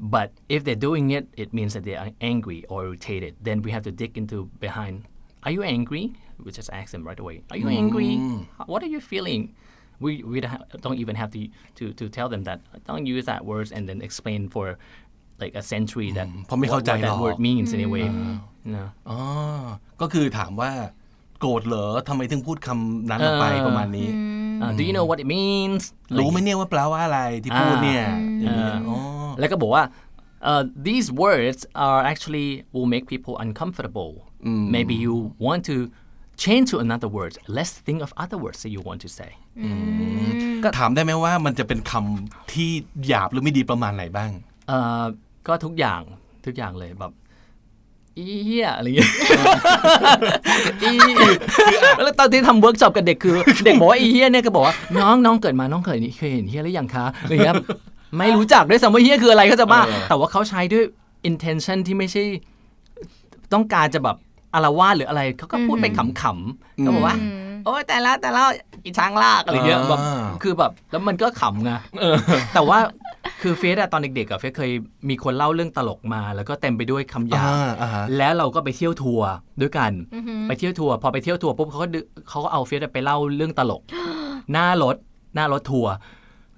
[0.00, 3.32] But if they're doing it it means that they are angry or irritated.
[3.42, 5.04] Then we have to dig into behind
[5.45, 6.03] are you angry
[6.43, 8.11] we just ask them right away are you angry
[8.71, 9.41] what are you feeling
[10.05, 11.41] we we don't ha- don't even have to
[11.77, 12.57] to to tell them that
[12.89, 14.65] don't use that words and then explain for
[15.43, 18.05] like a century that เพราะไม่เข้าใจ what หร that อก word means anyway
[18.75, 19.17] no อ๋อ
[20.01, 20.71] ก็คือถามว่า
[21.39, 24.09] โกรธเหรอทำไมถึงพูดคำนั้นออกไปประมาณนี้
[24.63, 25.81] Uh, do you know what it means
[26.17, 28.03] รู้ไหมเนี่ยว่าแปลว่าอะไรที่พูดเนี่ย
[28.41, 28.97] อย่างเงี้ยอ๋อ
[29.39, 29.83] แล้วก็บอกว่า
[30.49, 34.11] uh, these words are actually will make people uncomfortable
[34.74, 35.14] maybe you
[35.46, 35.76] want to
[36.44, 39.30] change to another word let's think of other words that you want to say
[40.64, 42.70] ก็ถามได้ไหมว่ามันจะเป็นคำที่
[43.06, 44.30] หยาบหรือไม่ดีประมาณไหนบ้าง
[44.68, 45.02] เอ่อ
[45.46, 46.00] ก็ทุกอย่าง
[46.46, 47.12] ทุกอย่างเลยแบบ
[48.16, 49.12] อีเหี้ยอะไรเงี้ย
[50.82, 50.92] อี
[52.02, 57.56] แล้วตอนที่ทำเวิร์กช็อปกับเด็กคือ เด็กบอกว่าอีเหี้ยเนี่ยก็บอกว่าน้องน้องเกิดมาน้องเคยเคยเห็นเหี้ยหรือยังคะอะไรเงี้ย
[58.18, 60.84] ไม่รู้จักด้วยซ้ำว่าเหี้ยคืออะไรเขาใจะบ้าเออแต่ว่าเขาใช้ด้วย
[61.30, 62.24] intention ที่ไม่ใช่
[63.52, 64.16] ต้องการจะแบบ
[64.54, 67.16] อารวาสหรืออะไรเขาก็พูดไปขำๆก็บอกว่า
[67.64, 68.42] โอ้ยแต่ละแต่ละ
[68.84, 70.00] อีช้างลากอะไรเงี้ยแบบ
[70.42, 71.70] คือแบบแล้วมันก็ขำไง
[72.54, 72.78] แต่ว่า
[73.42, 74.70] คือเฟสอะตอนเด็กๆอะเฟสเคย
[75.08, 79.28] มีคนเล่าเรื่องตลกมา แล้วก็เต็มไปด้วยคำหยาบอ่าอ่าฮะแล้วเราก็ไปเที่ยวทัวร์
[79.60, 79.92] ด้วยกัน
[80.48, 83.82] ไปเที่ยวทัวร์พอไปเที่ยวทัวร์ปุ๊บเขาก็ดึเขาก็เอาเฟสไปเล่าเรื่องตลก
[84.52, 84.96] หน้ารถ
[85.34, 85.92] หน้ารถทัวร์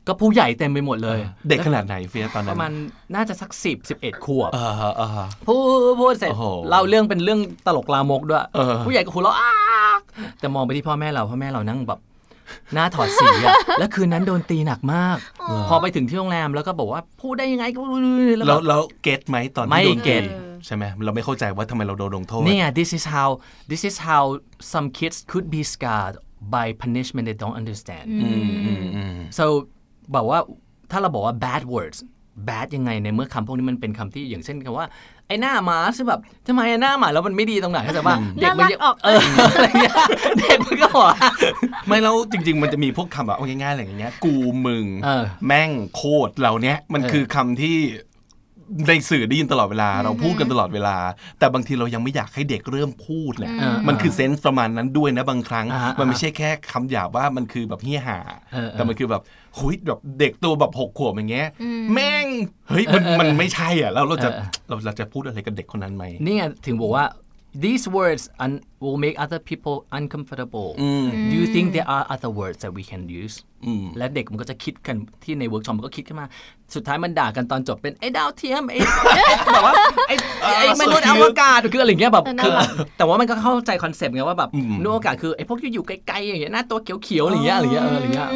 [0.06, 2.72] ก็ผู้ใหญ่เต็มไปหมดเลย เด็กขนาดไหนเฟียสตอนปนั้นระมาณ
[3.14, 9.52] น่าจะสักสิบสิบเอ็ดขวบอ่าฮะอ่าฮะพูดพูดเสร็จโอ้โหเล่าเรื่องเป็นเรื่องตลกลามกด้วยเออผู้ใหญ่ก็หัวเราะอ้า
[9.98, 10.00] ก
[10.40, 12.00] แต่มองไปที่พ่อแม่เราพ่อแม่เรานั่งแบบ
[12.74, 15.16] หน้าถอดสีอะแล้วคืนนั้นโดนตีหนักมาก
[15.68, 20.28] พอไปถึงที่โรงแรมแล้วก็บอกว่าพูดได้ยังไงก็ไม่รู้แล้วแล้วแบบแล้วเก็ตไหมตอนไม่ที่โดนเก็ตตี
[20.66, 23.28] ใช่ไหมเราไม่เข้าใจว่าทำไมเราโดนลงโทษเนี่ย this is how
[23.70, 24.22] this is how
[24.72, 26.16] some kids could be scarred
[26.54, 28.06] by punishment they don't understand
[29.38, 29.44] so
[30.14, 30.38] บอกว่า
[30.90, 31.98] ถ้าเราบอกว่า bad words
[32.48, 34.86] bad ยังไงในเมื่อคำพวกนี้มันเป็นคำที่อย่างเช่นคำว่า
[35.28, 39.20] ไอ้หน้าหมาซึ่งแบบทำไมไอ้หน้าหมาแล้วมันไม่ดีตรงไหนเข้าใจป่ะเด็กมันยังน่ารักออกเออ
[39.54, 39.94] อะไรเงี้ย
[40.38, 41.18] เด็กมันก็บอกว่า
[41.86, 44.34] ไม่แล้วจริง ๆ มันจะมีพวกคำแบบเอาง่ายๆอะไรอย่างเงี้ย กู
[44.66, 47.76] มึงเออแม่งโคตรเหล่าเนี้ยมันเออคือคำที่
[48.88, 50.96] ในสื่อได้ยินตลอดเวลา เราพูดกันตลอดเวลา
[51.38, 58.18] แต่บางทีเรายังไม่อยากให้เด็กเริ่มพูดแหละเออมันคือเซนส์ประมาณนั้นด้วยนะบางครั้งอ่าฮะมันไม่ใช่แค่คำหยาบว่ามันคือแบบเฮี้ยหา
[58.52, 59.22] เออเออแต่มันคือแบบ
[59.58, 61.48] หุยแบบเด็กตัวแบบหกขวบอย่างเงี้ย
[61.92, 62.26] แม่ง
[62.68, 64.30] เฮ้ยมันมันไม่ใช่อะแล้วเราจะ
[64.68, 67.04] เราเราจะพูดอะไรกับเด็กคนนั้นไหมนี่ไงถึงบอกว่า
[67.64, 70.68] these words un- will make other people uncomfortable
[71.30, 73.36] do you think there are other words that we can use
[73.98, 76.26] และเด็กมันก็จะคิดกันที่ในเวิร์กช็อปมันก็คิดขึ้นมา
[76.74, 78.78] สุดท้ายมันด่ากันตอนจบเป็น ไอ้ดาวเทียม ไอ้
[79.52, 79.74] แบบว่า
[80.08, 82.52] ไอ้ไอ้มนุษย์อวกาศคืออะไรเงี้ยแบบคือ
[82.98, 88.28] แต่ว่ามันก็เข้าใจคอนเซปต์ไงว่าแบบมนุษย์อวกาศคือไอ้พวกที่อยู่ไกลๆอย่างเงี้ยหน้าตัวเขียวๆอะไรเงี้ยอะไรเงี้ยเอออะไรเงี้ย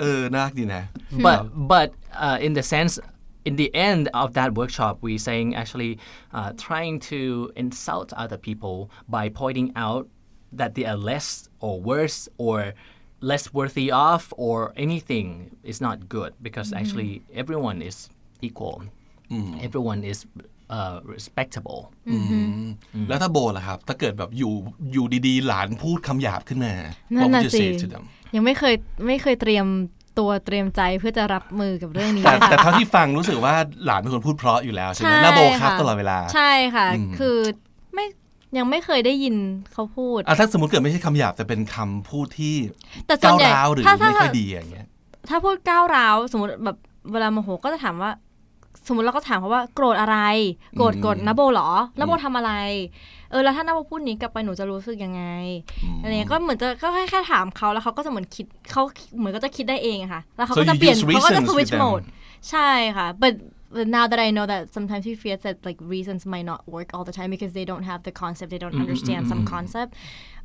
[0.00, 0.82] เออน่ารักดีนะ
[1.24, 1.38] but
[1.72, 1.88] but
[2.26, 2.94] uh, in the sense
[3.49, 5.93] in the end of that workshop we saying actually
[6.37, 7.19] uh, trying to
[7.63, 8.77] insult other people
[9.15, 10.03] by pointing out
[10.59, 11.27] that they are less
[11.65, 12.57] or worse or
[13.31, 15.27] less worthy of or anything
[15.71, 17.97] is not good because actually everyone is
[18.47, 18.77] equal
[19.67, 20.19] everyone is
[20.75, 21.81] uh, respectable
[23.07, 24.53] แล้วถ้าโบล่ะครับ ถ้าเกิดแบบอยู่
[24.93, 26.73] อยู่ดีๆ หลานพูดคำหยาบขึ้นมา
[27.15, 28.03] นั่ What น would น่ะ you สิ say to them
[28.35, 28.75] ยังไม่เคย
[29.07, 29.65] ไม่เคยเตรียม
[30.18, 36.86] ตัวเตรียมใจเพื่อจะรับมือกับเรื่องนี้แต่ค่ะแต่เท่าที่ฟังรู้สึกว่าหลานเป็นคนพูดเพราะอยู่แล้วใช่ไหมใช่หน้าโบครับะตลอดเวลา ใช่ค่ะ
[37.18, 37.36] คือ
[37.94, 38.04] ไม่
[38.56, 39.34] ยังไม่เคยได้ยิน
[39.72, 42.56] เขาพูดอะถ้าสมมติเกิดไม่ใช่คำหยาบแต่เป็นคำพูดที่
[43.06, 44.86] แต่ส่วก้านวใหญ่ร้าวหรือถ้าถ้าไม่ค่อยดีอย่างเงี้ย
[45.28, 46.76] ถ้าพูดก้าวร้าวสมมติแบบ
[47.12, 48.10] เวลาโมโหก็จะถามว่า
[48.86, 50.18] สมมติเราก็ถามเขาว่าโกรธอะไร
[50.76, 52.52] โกรธโกรธนะโบเหรอแล้วโบทำอะไร
[53.30, 55.22] เออแล้วถ้านาโบพูดนี้กลับไปหนูจะรู้สึกยังไง
[56.02, 58.82] อะไรเงี้ยก็เหมืมือนจะก็แค่แค่ถามเขาแล้วเขาก็จะเหมือนคิดเขา
[59.18, 61.82] เหมือนก็จะคิดได้เองอะค่ะ แล้วเขา So ก็จะ you เปลี่ยน use เขาก็จะ reasons with switch them.
[61.82, 62.04] mode
[62.50, 63.34] ใช่ค่ะ but
[63.74, 66.88] but now that I know that sometimes he feels that like reasons might not work
[66.94, 69.90] all the time because they don't have the concept they don't understand some concept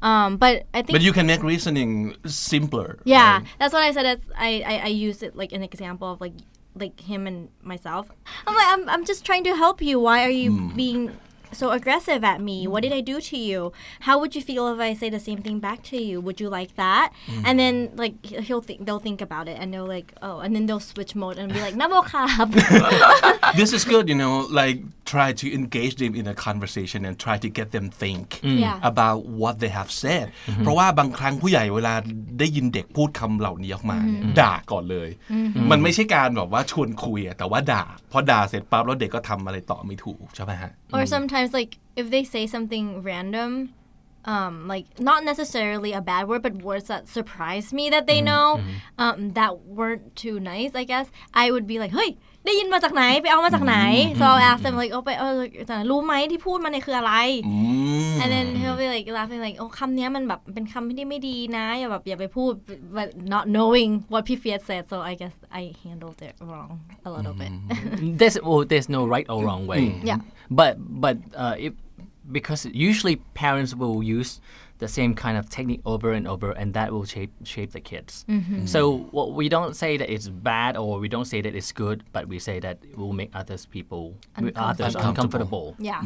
[0.10, 1.92] um but I think but you can make reasoning
[2.26, 3.44] simpler yeah, right?
[3.60, 4.06] that's what I said.
[4.14, 6.36] It's, I, I I used it like an example of like
[6.76, 8.12] like him and myself.
[8.48, 10.00] I'm like I'm I'm just trying to help you.
[10.00, 10.76] Why are you hmm.
[10.76, 11.18] being
[11.52, 12.68] so aggressive at me?
[12.68, 13.74] What did I do to you?
[14.02, 16.22] How would you feel if I say the same thing back to you?
[16.22, 17.14] Would you like that?
[17.26, 17.42] Hmm.
[17.46, 20.66] And then like he'll think they'll think about it and they'll like oh, and then
[20.66, 22.50] they'll switch mode and be like kap.
[23.56, 24.82] this is good you know like
[25.14, 28.26] try to engage them in a conversation and try to get them think
[28.66, 28.78] Yeah.
[28.92, 30.26] about what they have said
[30.60, 31.94] เพราะว่าบางครั้งผู้ใหญ่เวลา
[32.40, 35.10] ได้ยินเด็กพูดคำเหล่านี้ออกมาเนี่ยด่าก่อนเลย
[35.72, 43.52] มันไม่ใช่การแบบว่าชวนคุยอะแต่ว่าด่าพอด่าเสร็จปั๊บแล้วเด็กก็ทำอะไรต่อไม่ถูกใช่ไหมฮะ or sometimes like if they say something random
[44.34, 48.48] um like not necessarily a bad word but words that surprise me that they know
[49.04, 51.08] um that weren't too nice i guess
[51.42, 52.10] i would be like เฮ้ย
[52.46, 53.76] ได้ยินมาจากไหนไปเอามาจากไหน
[54.20, 55.34] so I'll ask them like โอ้ไปเออ
[55.90, 57.14] รู้ไหมที่พูดมาเนี่ยคืออะไร
[58.22, 62.52] and then he'll be like laughing like โอ้คำเนี้ยมันแบบเป็นคำที่ไม่ดีนะ อย่าแบบอย่าไปพูด
[62.98, 64.30] but not knowing what P.
[64.42, 66.72] Fiat said so I guess I handled it wrong
[67.08, 67.52] a little bit
[68.20, 69.84] there's well, there's no right or wrong way.
[70.10, 70.20] Yeah.
[70.60, 70.74] But
[71.06, 71.74] but uh, if
[72.38, 74.32] because usually parents will use
[74.84, 78.12] the same kind of technique over and over, and that will shape shape the kids.
[78.74, 78.80] So
[79.18, 82.24] what we don't say that it's bad or we don't say that it's good, but
[82.32, 84.04] we say that it will make others people
[84.70, 85.68] others uncomfortable.
[85.90, 86.02] yeah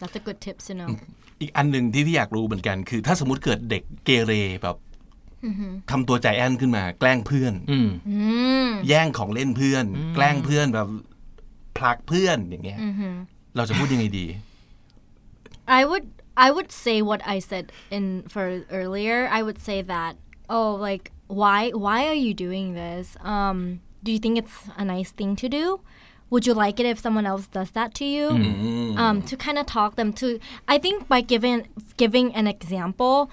[0.00, 0.88] that's a good tips to know
[1.40, 4.76] อีกอันหนึ่งที่พี่อยากรู้เหมือนกันคือ ถ้าสมมติเกิดเด็กเกเรแบบ
[5.90, 7.54] ทำตัวใจแอนขึ้นมา แกล้งเพื่อน
[8.88, 10.88] แย่งของเล่นเพื่อน แกล้งเพื่อนแบบ
[11.78, 12.78] ผลักเพื่อนอย่างเงี้ย
[13.56, 14.26] เราจะพูดยังไงดี
[15.78, 16.06] I would
[16.38, 19.28] I would say what I said in for earlier.
[19.30, 20.16] I would say that
[20.48, 23.16] oh like why why are you doing this?
[23.20, 25.80] Um do you think it's a nice thing to do?
[26.30, 28.28] Would you like it if someone else does that to you?
[28.96, 33.30] Um to kind of talk them to I think by giving giving an example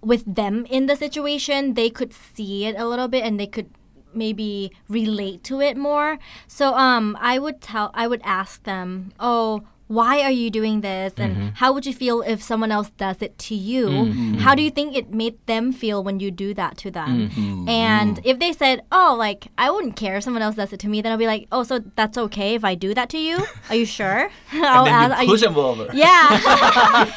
[0.00, 3.70] with them in the situation, they could see it a little bit and they could
[4.12, 6.18] maybe relate to it more.
[6.48, 11.14] So um I would tell I would ask them, "Oh, why are you doing this
[11.16, 11.48] and mm-hmm.
[11.54, 14.34] how would you feel if someone else does it to you mm-hmm.
[14.34, 17.68] how do you think it made them feel when you do that to them mm-hmm.
[17.68, 20.88] and if they said oh like i wouldn't care if someone else does it to
[20.88, 23.38] me then i'll be like oh so that's okay if i do that to you
[23.70, 26.28] are you sure I'll then ask, you "Are push them over yeah.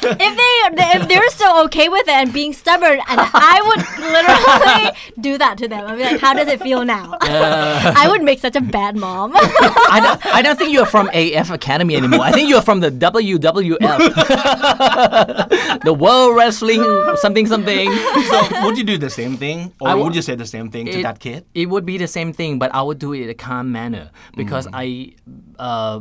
[0.00, 0.52] they
[0.98, 5.58] if they're still okay with it and being stubborn, and I would literally do that
[5.58, 5.86] to them.
[5.86, 7.14] I'd be like, how does it feel now?
[7.20, 7.94] Uh.
[7.96, 9.32] I would make such a bad mom.
[9.34, 12.20] I don't, I don't think you're from AF Academy anymore.
[12.20, 13.78] I think you're from the WWF,
[15.84, 16.82] the World Wrestling
[17.16, 17.90] something something.
[18.30, 20.70] so would you do the same thing or I would- would you say the same
[20.70, 23.22] thing to that kid It would be the same thing, but I would do it
[23.22, 25.12] in a calm manner because I,
[25.58, 26.00] uh,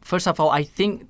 [0.00, 1.06] first of all, I think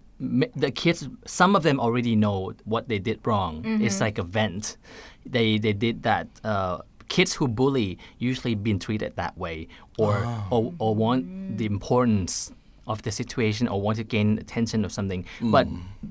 [0.54, 3.62] the kids, some of them already know what they did wrong.
[3.80, 4.76] It's like a vent.
[5.24, 6.28] They they did that.
[6.44, 10.14] Uh, kids who bully usually been treated that way, or
[10.50, 12.52] or, or want the importance
[12.92, 15.22] of the situation or want to gain attention of something.
[15.54, 15.64] But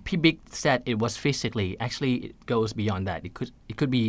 [0.06, 1.70] P Big said it was physically.
[1.86, 3.20] Actually, it goes beyond that.
[3.28, 4.06] It could it could be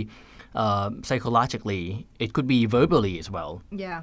[0.62, 1.83] uh, psychologically.
[2.24, 3.52] It could be verbally as well.
[3.85, 3.98] yeah.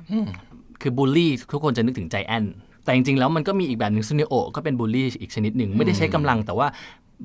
[0.81, 2.45] คือบูลลี่ทุกคนจะนึกถึงใจแอน
[2.83, 6.67] แต่จริงๆแล้วมันก็มีอีกแบบหนึ่งซูเนโอก็เป็นบูลลี่อีกชนิดหนึ่งไม่ได้ใช้กำลังแต่ว่า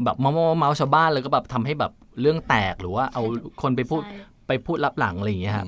[0.04, 3.22] แบบเมาเมาเมาชาวบ้านเลยก็แบบทำให้แบบเรื่องแตกหรือว่าเอา
[3.62, 5.66] คนไปพูดใช่ไปพูดลับหลังอะไรอย่างเงี้ยครับ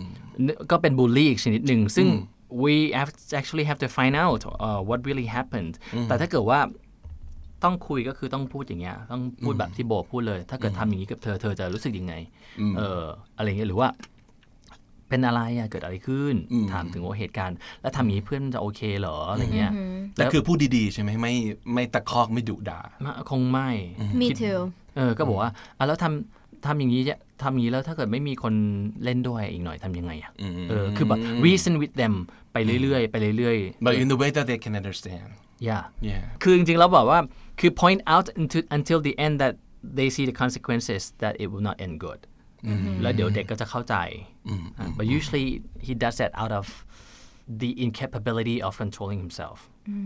[0.70, 2.06] ก็เป็นบูลลี่อีกชนิดหนึ่งซึ่ง
[2.64, 6.60] we have actually have to find out uh, what really happened แต่ถ้าเกิดว่า
[7.64, 12.14] ต้องคุยก็คือต้องพูดอย่างเงี้ยต้องพูดแบบที่โบพูดเลย ถ้าเกิดทำอย่างนี้กับเธอเธอจะรู้สึกยังไง
[12.76, 13.02] เออ
[13.36, 13.88] อะไรเงี้ยหรือว่า
[15.08, 16.34] เป็นอะไรอะเกิดอะไรขึ้น
[16.72, 19.72] ถามถึงว่าเหตุการณ์ แล้วทำอย่างนี้เพื่อนจะโอเคเหรออะไรเงี้ย
[20.14, 21.34] แต่คือพูดดีๆใช่ไหมไม่
[21.74, 22.80] ไม่ตะคอกไม่ดุด่า
[23.30, 23.68] คงไม่
[24.20, 24.60] me too
[24.96, 28.54] เออก็บอกว่าอะแล้วทำทำอย่างนี้จะ ทำอย่างนี้แล้วถ้าเกิดไม่มีคน
[29.04, 30.32] เล่นด้วยอีกหน่อยทำยังไงอะ
[30.68, 32.14] เออคือแบบ reason with them
[32.52, 37.20] ไปเรื่อยๆไปเรื่อย but in the way that they can understand ๆ yeah yeah คือจริงๆแล้วบอกว่า
[37.60, 39.54] คือ point out until until the end that
[39.98, 42.20] they see the consequences that it will not end good
[43.02, 43.96] แล้วเดี๋ยวเด็กก็จะเข้าใจ
[44.78, 45.46] อะ but usually
[45.86, 46.66] he does that out of
[47.62, 49.58] the incapability of controlling himself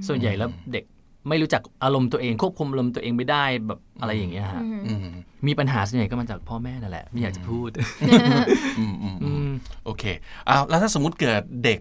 [0.07, 0.85] ส่วนใหญ่แล้วเด็ก
[1.29, 4.63] ไม่รู้จักอารมณ์ตัวเอง ควบคุมอารมณ์ตัวเองไม่ได้แบบอะไรอย่างเงี้ยฮะ
[5.47, 7.71] มีปัญหาส่วนใหญ่ก็มาจากพ่อแม่นั่นแหละ ไม่อยากจะพูด
[9.85, 10.05] โอเค
[10.49, 11.81] อ้าวแล้วถ้าสมมติเกิดเด็ก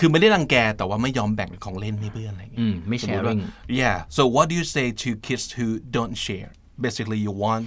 [0.00, 6.50] คือไม่ได้รังแกแต่ว่าไม่ยอมแบ่งของเล่นให้เพื่อนอะไรอย่างเงี้อืยมไม่สมมุติว่า sharing yeah so what do you say to kids who don't share
[6.84, 7.64] basically you want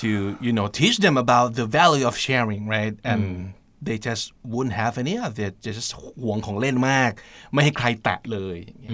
[0.00, 0.10] to
[0.46, 3.22] you know teach them about the value of sharing right and
[3.86, 5.90] they just wouldn't have any of it just
[6.22, 7.10] ห่วงของเล่นมาก
[7.52, 8.92] ไม่ให้ใครแตะเลยอย่างเงี้ย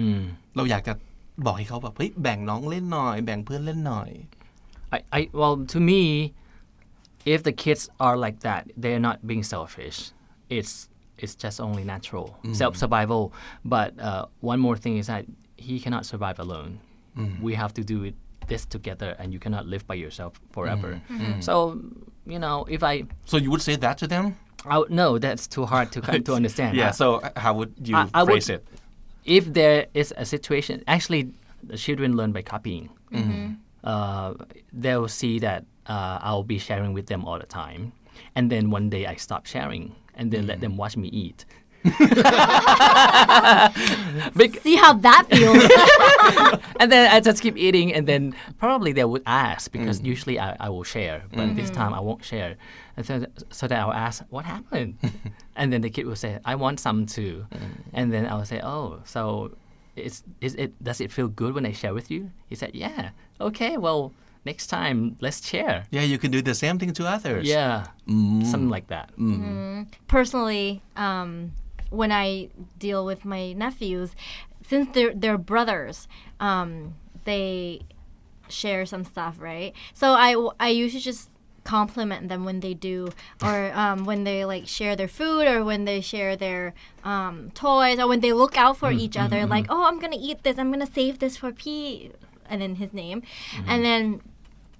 [0.55, 0.93] เราอยากจะ
[1.44, 4.10] บอกให้เขาแบบเฮ้ยแบ่งน้องเล่นหน่อย แบ่งเพื่อนเล่นหน่อย
[4.96, 6.02] I, I well to me
[7.34, 9.98] if the kids are like that they're not being selfish
[10.58, 10.72] it's
[11.22, 12.26] it's just only natural
[12.60, 13.22] self survival
[13.74, 15.24] but uh, one more thing is that
[15.66, 16.70] he cannot survive alone
[17.46, 18.14] we have to do it
[18.50, 20.90] this together and you cannot live by yourself forever
[21.48, 21.54] so
[22.32, 22.94] you know if I
[23.30, 24.24] so you would say that to them
[24.72, 27.06] I would- no that's too hard to come to understand yeah Uh, so
[27.44, 28.62] how would you I- I would- phrase it
[29.25, 31.31] If there is a situation actually
[31.63, 32.89] the children learn by copying.
[33.83, 34.33] Uh,
[34.73, 37.91] they'll see that uh, i'll be sharing with them all the time.
[38.35, 41.45] And then one day i stop sharing and then let them watch me eat.
[44.35, 45.63] Bec- see how that feels
[46.79, 50.05] and then I just keep eating, and then probably they would ask because mm.
[50.05, 51.75] usually I, I will share, but this mm-hmm.
[51.75, 52.57] time I won't share.
[52.97, 54.97] And so, so that I'll ask, what happened?
[55.55, 57.45] and then the kid will say, I want some too.
[57.51, 57.59] Mm.
[57.93, 59.55] And then I will say, oh, so
[59.95, 62.31] it's, is it, does it feel good when I share with you?
[62.47, 63.11] He said, yeah.
[63.39, 64.13] Okay, well,
[64.45, 65.85] next time let's share.
[65.91, 68.45] yeah you can do the same thing to others Yeah, mm.
[68.45, 69.11] something like that.
[69.17, 69.83] Mm-hmm.
[70.07, 71.53] personally, um,
[71.89, 74.15] when I deal with my nephews,
[74.71, 76.07] since they're they're brothers,
[76.39, 77.81] um, they
[78.47, 79.73] share some stuff, right?
[79.93, 80.31] So I
[80.61, 81.29] I usually just
[81.65, 83.09] compliment them when they do,
[83.43, 87.99] or um, when they like share their food, or when they share their um, toys,
[87.99, 89.45] or when they look out for each other.
[89.45, 90.57] Like, oh, I'm gonna eat this.
[90.57, 92.11] I'm gonna save this for P,
[92.49, 93.23] and then his name,
[93.67, 94.21] and then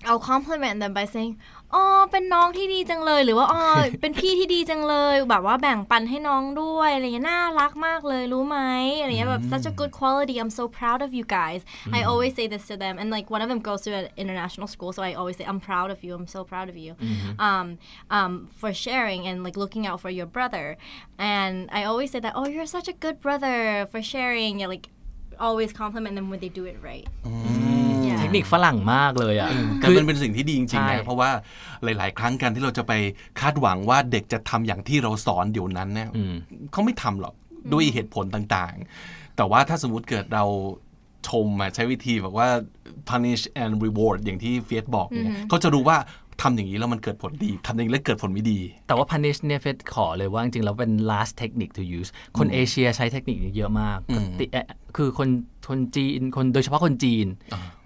[0.05, 1.37] I'll compliment them by saying
[1.75, 3.61] อ๋อเป็นน้องที่ดีจังเลยหรือว่าอ๋อ
[4.01, 8.59] เป็นพี่ที่ดีจังเลย แบบว่าแบ่งปันให้น้องด้วยอะไรเงี้ยน่ารักมากเลยรู้ไหม
[8.99, 11.61] อะไรเงี้ยแบบ such a good quality I'm so proud of you guys
[11.97, 14.67] I always say this to them and like one of them goes to an international
[14.73, 16.91] school so I always say I'm proud of you I'm so proud of you
[17.47, 17.67] um,
[18.17, 20.65] um, for sharing and like looking out for your brother
[21.37, 23.55] and I always say that oh you're such a good brother
[23.91, 24.85] for sharing yeah, like
[25.47, 27.70] always compliment them when they do it right เทค
[28.35, 31.29] นิคฝรั่งมากเลยอะแต่มันเป็นสิ่งที่ดีจริงๆใช่นะเพราะว่า
[31.83, 32.93] หลาย ๆ ครั้งการที่เราจะไป
[33.39, 36.09] คาดหวังว่าเด็กจะทำอย่างที่เราสอนเดี๋ยวนั้นเนี่ย
[36.71, 37.33] เขาไม่ทำหรอก
[37.71, 40.45] ด้วยเหตุผลต่างๆ แต่ว่าถ้าสมมุติเกิดเรา
[41.27, 42.47] ชมอะใช้วิธีแบบว่า
[43.09, 45.97] punish and reward อย่างที่เฟียสบอกเนี่ยเขาจะรู้ว่า
[46.41, 53.99] ทำอย่างนี้แล้วมันเกิดผลดีทำอย่างนี้แล้วเกิดผลไม่ดี แต่ว่า punish เนี่ยเฟดขอเลยว่าจริงๆแล้วเป็น last technique to use คนเอเชียใช้เทคนิคนี้เยอะมาก
[54.39, 54.65] ติเอ่อ
[54.97, 55.29] คือคน
[55.69, 57.25] คนจีนคนโดยเฉพาะคนจีน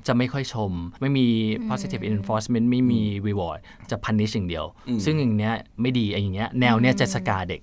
[0.08, 1.28] จะไม่ค่อยชม ไม่มี
[1.70, 3.60] positive enforcement ไม่มี reward
[3.91, 4.65] จะ punish อย่างเดียว
[5.06, 7.62] ซึ่งอย่างเนี้ยไม่ดีไอ้อย่างเงี้ยแนวเนี้ยจะสกาเด็ก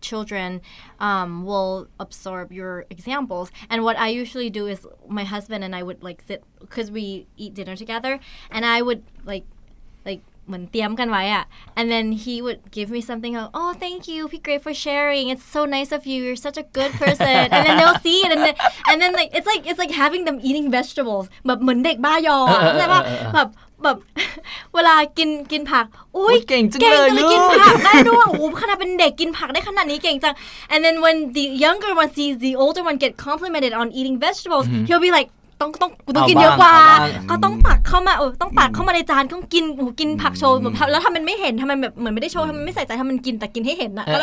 [0.00, 0.50] children
[1.08, 3.50] um, will absorb your examples.
[3.70, 7.26] And what I usually do is my husband and I would like sit because we
[7.36, 9.46] eat dinner together, and I would like
[10.04, 11.43] like เหมือนเตรียมกันไว้อะ
[11.79, 15.25] and then he would give me something like oh thank you พี่ great for sharing
[15.33, 18.31] it's so nice of you you're such a good person and then they'll see it
[18.35, 18.55] and then
[18.89, 23.01] and then like it's like it's like having them eating vegetables แบบเหมือนเด็กบ้ายออะเข้าใจปะ
[23.35, 23.47] แบบ
[23.83, 23.97] แบบ
[24.75, 25.85] เวลากินกินผัก
[26.17, 30.35] อุ้ย โอ้ยเก่งจังเลย เลย ลูก กินผักได้ด้วยโอ้โหขนาดเป็นเด็กกินผักได้ขนาดนี้เก่งจัง
[30.73, 34.65] and then when the younger one sees the older one get complimented on eating vegetables
[34.87, 35.29] he'll be like
[35.64, 44.20] ต้องต้องกูต้องกินเยอะกว่าเอาบ้างก็ต้องตักเข้ามาเออต้องตักเข้ามาในจานต้องกินโอ้โหกินผักโชว์แบบแล้วทำมันไม่เห็นทำมันแบบเหมือนไม่ได้โชว์ทำมันไม่ใส่ใจทำมันกินแต่กินให้เห็นนะแล้ว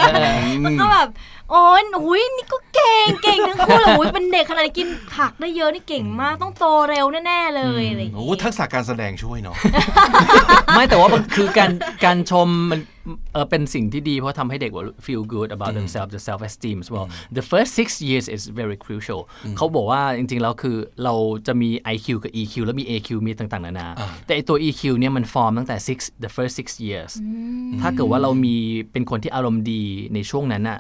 [0.64, 1.08] แล้วก็แบบ
[1.52, 9.56] โอ้ยโอ้ยนี่ก็เก่งเก่งทั้งพูดเลยอุ๊ยเป็นเด็กขนาดนี้กินผักได้เยอะนี่เก่งมากต้องโตเร็วแน่ๆเลยอะไรอย่างโอ้งี้ทักษะการแสดงช่วยเนาะ
[10.76, 11.72] ไม่แต่ว่ามันคือการ
[12.06, 12.80] การชมมัน
[13.34, 18.78] เออเป็นสิ่งที่ดีเพราะทำให้เด็กว่า feel good about themselves the self esteem as well the first six years is very
[18.86, 19.22] crucial
[19.58, 21.14] เขาบอกว่าจริงๆ แล้วคือเรา
[21.48, 23.88] จะมี IQ กับ EQ แล้วมี AQ มีต่างๆ นานา
[24.26, 27.12] แต่ไอตัว EQ เนี่ยมันฟอร์มตั้งแต่ six the first six years
[27.82, 28.56] ถ้าเกิดว่าเรามี
[28.92, 29.84] เป็นคนที่อารมณ์ดี
[30.14, 30.80] ในช่วงนั้นอะ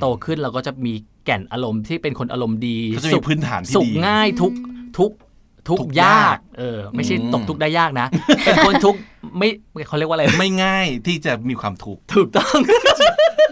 [0.00, 0.94] โตขึ้นเราก็จะมี
[1.24, 4.52] แก่นอารมณ์ที่เป็นคนอารมณ์ดีก็จะมีสุขพื้นฐานที่สุขดีง่ายทุก
[4.98, 5.10] ทุก
[5.68, 8.06] ทุกทุกยายากกเออ ไม่ใช่ตกทุกข์ได้ยากนะ
[8.44, 8.98] เป็นคนทุกข์
[9.38, 9.48] ไม่
[9.88, 12.56] เขาเรียกว่าอะไรไม่ง่ายที่จะมีความทุกข์ถูกต้อง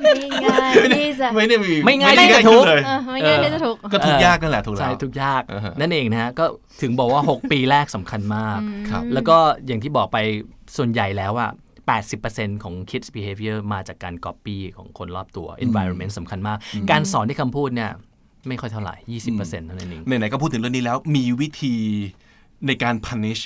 [0.03, 0.15] ไม่
[0.45, 6.45] ง่ายที่จะไม่ได้มีไม่ง่ายด้ที่จะทุกข์เลยเออไม่ง่ายที่จะถูกก็ทุกข์ยากนั่นแหละถูกแล้ใช่วทุกข์ยากอ่าฮะนั่นเองนะฮะก็
[6.83, 8.61] ถึงบอกว่า 6 ปีแรกสำคัญมาก
[8.91, 10.19] ครับแล้วก็อย่างที่บอกไป
[10.77, 11.51] ส่วนใหญ่แล้วอะ
[12.07, 16.59] 80%ของ kids behavior มาจากการ copy ของคนรอบตัว environment สำคัญมาก
[16.91, 17.91] การสอนที่คำพูดเนี่ย
[18.49, 18.95] ไม่ค่อยเท่าไหร่
[19.31, 21.75] 20%เท่านั้นเองไหนๆก็พูดถึงเรื่องนี้แล้วมีวิธี
[22.67, 23.43] ในการ punish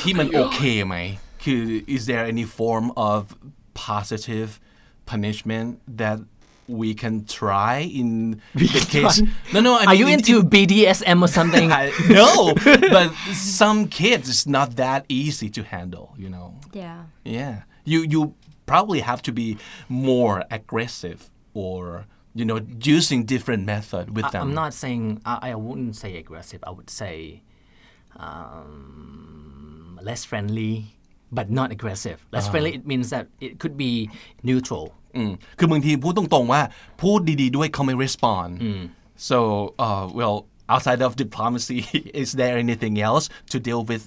[0.00, 0.96] ที่มันโอเคไหม
[1.46, 1.64] คือ
[1.96, 3.20] is there any form of
[3.90, 4.50] positive
[5.12, 5.68] punishment
[6.02, 6.18] that
[6.80, 8.08] we can try in
[8.54, 9.16] the case?
[9.54, 11.68] no no I Are mean you in- into BDSM or something?
[11.80, 11.82] I,
[12.20, 12.30] no
[12.96, 13.08] but
[13.58, 16.48] some kids it's not that easy to handle you know?
[16.72, 17.00] Yeah.
[17.38, 17.54] Yeah.
[17.84, 18.20] You you
[18.72, 19.48] probably have to be
[19.88, 22.06] more aggressive or
[22.38, 22.58] you know
[22.96, 24.42] using different method with them.
[24.42, 26.60] I'm not saying I, I wouldn't say aggressive.
[26.70, 27.42] I would say
[28.16, 30.95] um, less friendly
[31.36, 33.92] but not aggressive less friendly it means that it could be
[34.48, 36.62] neutral อืมคือบางทีพูดตรงๆว่า
[37.02, 38.50] พูดดีๆด้วยเขาไม่ respond
[39.28, 39.38] so
[39.86, 40.36] uh, well
[40.74, 41.78] outside of diplomacy
[42.22, 44.02] is there anything else to deal with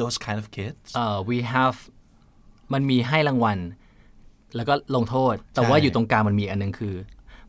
[0.00, 1.76] those kind of kids uh, we have
[2.72, 3.58] มันมีให้รางวัล
[4.56, 6.94] แล้วก็ลงโทษ แต่ว่าใช่อยู่ตรงกลางมันมีอันหนึงคือ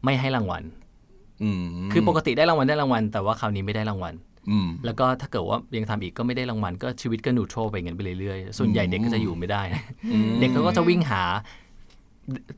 [0.04, 0.64] ไม่ให้รางวัล
[1.44, 4.29] อืมคือปกติได้รางวัลได้รางวัล แต่ว่าคราวนี้ไม่ได้รางวัลอืม
[4.86, 9.62] แล้วก็ถ้าเกิดว่ายังทำอีกก็ไม่ได้รางวัลก็ชีวิตก็นูโตรไปงั้นไปเรื่อยๆ ส่วนใหญ่เด็กก็จะอยู่ไม่ได้
[10.40, 11.24] เด็กเขาก็จะวิ่งหา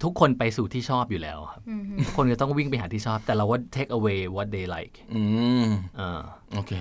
[0.04, 1.62] ทุกคนไปสู่ที่ชอบอยู่แล้วครับ
[2.06, 5.24] ทุกคนก็ต้องวิ่งไปหาที่ชอบ แต่เราว่า take away what they like อื
[5.64, 5.66] ม
[5.98, 6.20] เออ
[6.54, 6.74] โอเค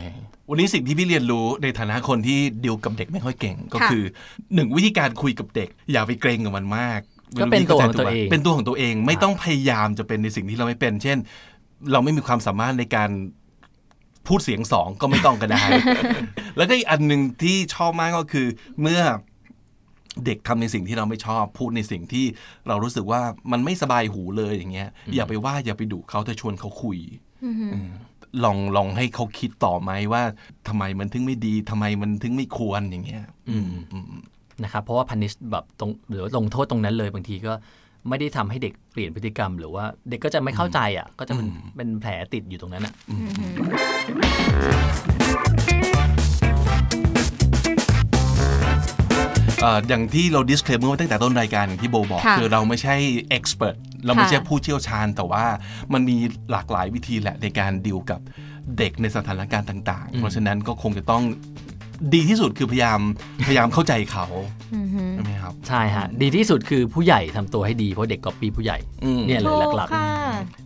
[0.50, 4.04] วันนี้สิ่งที่พี่เรียนรู้ในฐานะคนที่ดีลกับเด็กไม่ค่อยเก่ง ก็ค่ะคือ
[4.54, 7.00] หนึ่งวิธีการคุยกับเด็ก อย่าไปเกรงกับมันมาก
[7.40, 11.18] ก็เป็นตัวของตัวเอง เป็นตัวของตัวเองไม่ต้องพยายามจะเป็นในสิ่งที่เราไม่เป็น เช่น
[11.92, 13.10] เราไม่มีความสามารถในการ
[14.26, 15.64] พูดเสียงสองก็ไม่ต้องก็ได้
[16.56, 18.46] แล้วก็อีกอันหนึ่งที่ชอบมากก็คือ
[18.82, 19.00] เมื่อ
[20.24, 22.24] เด็กทำในสิ่งที่เราไม่ชอบ พูดในสิ่งที่
[22.68, 23.20] เรารู้สึกว่า
[23.52, 26.98] มันไม่สบายหูเลยอย่างเงี้ย อย่าไปว่าอย่าไปดุเขาแต่ชวนเขาคุย
[28.44, 30.22] ลองลองให้เขาคิดต่อไหมว่า
[30.68, 34.12] ทำไมมันถึงไม่ดีทำไมมันถึงไม่ควรอย่างเงี้ย อืมอืม
[34.64, 37.52] นะครับเพราะว่า punish แบบตรงหรือว่าลงโทษตรงนั้นเลยบางทีก็
[38.08, 42.94] ไม่ได้ทำให้เด็กเปลี่ยนพฤติกรรม หรือว่าเด็กก็จะไม่เข้าใจอะ ก็จะเป็นเป็นแผลติดอยู่ตรงนั้นอะ
[49.62, 52.94] เอ่ออย่างที่เรา disclaimer ไว้ตั้งแต่ต้นรายการอย่างที่โบบอกค่ะคือเราไม่ใช่
[53.36, 53.76] expert
[54.06, 55.44] เราไม่ใช่ผู้เชี่ยวชาญ แต่ว่า
[55.92, 56.16] มันมี
[56.50, 58.20] หลากหลายวิธีแหละในการดีลกับ
[58.78, 61.22] เด็กในสถานการณ์ต่าง ๆ เพราะฉะนั้นก็คงจะต้อง
[62.14, 63.00] ดีที่สุดคือพยายาม
[63.46, 64.26] พยายามเข้าใจเขา
[65.12, 70.06] ใช่ไหมครับใช่ฮะดีที่สุดคือผู้ใหญ่ทำตัวให้ดีเพราะเด็กก๊อปปี้ผู้ใหญ่อืมเนี่ยเลยถูกหลักค่ะ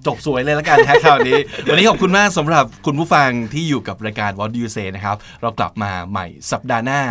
[0.07, 7.03] จบสวยเลยละกันแท็กคราวนี้ วันนี้ขอบคุณมากสำหรับคุณผู้ฟังที่อยู่กับรายการ What Do You Say นะครับ เรากลับมาใหม่สัปดาห์หน้า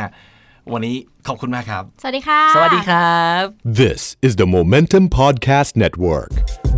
[0.74, 0.96] วันนี้
[1.28, 3.44] ขอบคุณมากครับ สวัสดีค่ะๆสวัสดีครับ
[3.82, 6.32] This is the Momentum Podcast Network.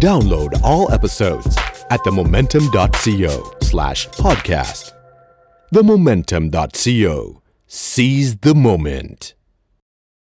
[0.07, 1.53] Download all episodes
[1.93, 3.33] at themomentum.co
[3.71, 4.94] slash podcast.
[5.73, 7.41] Themomentum.co.
[7.67, 9.34] Seize the moment.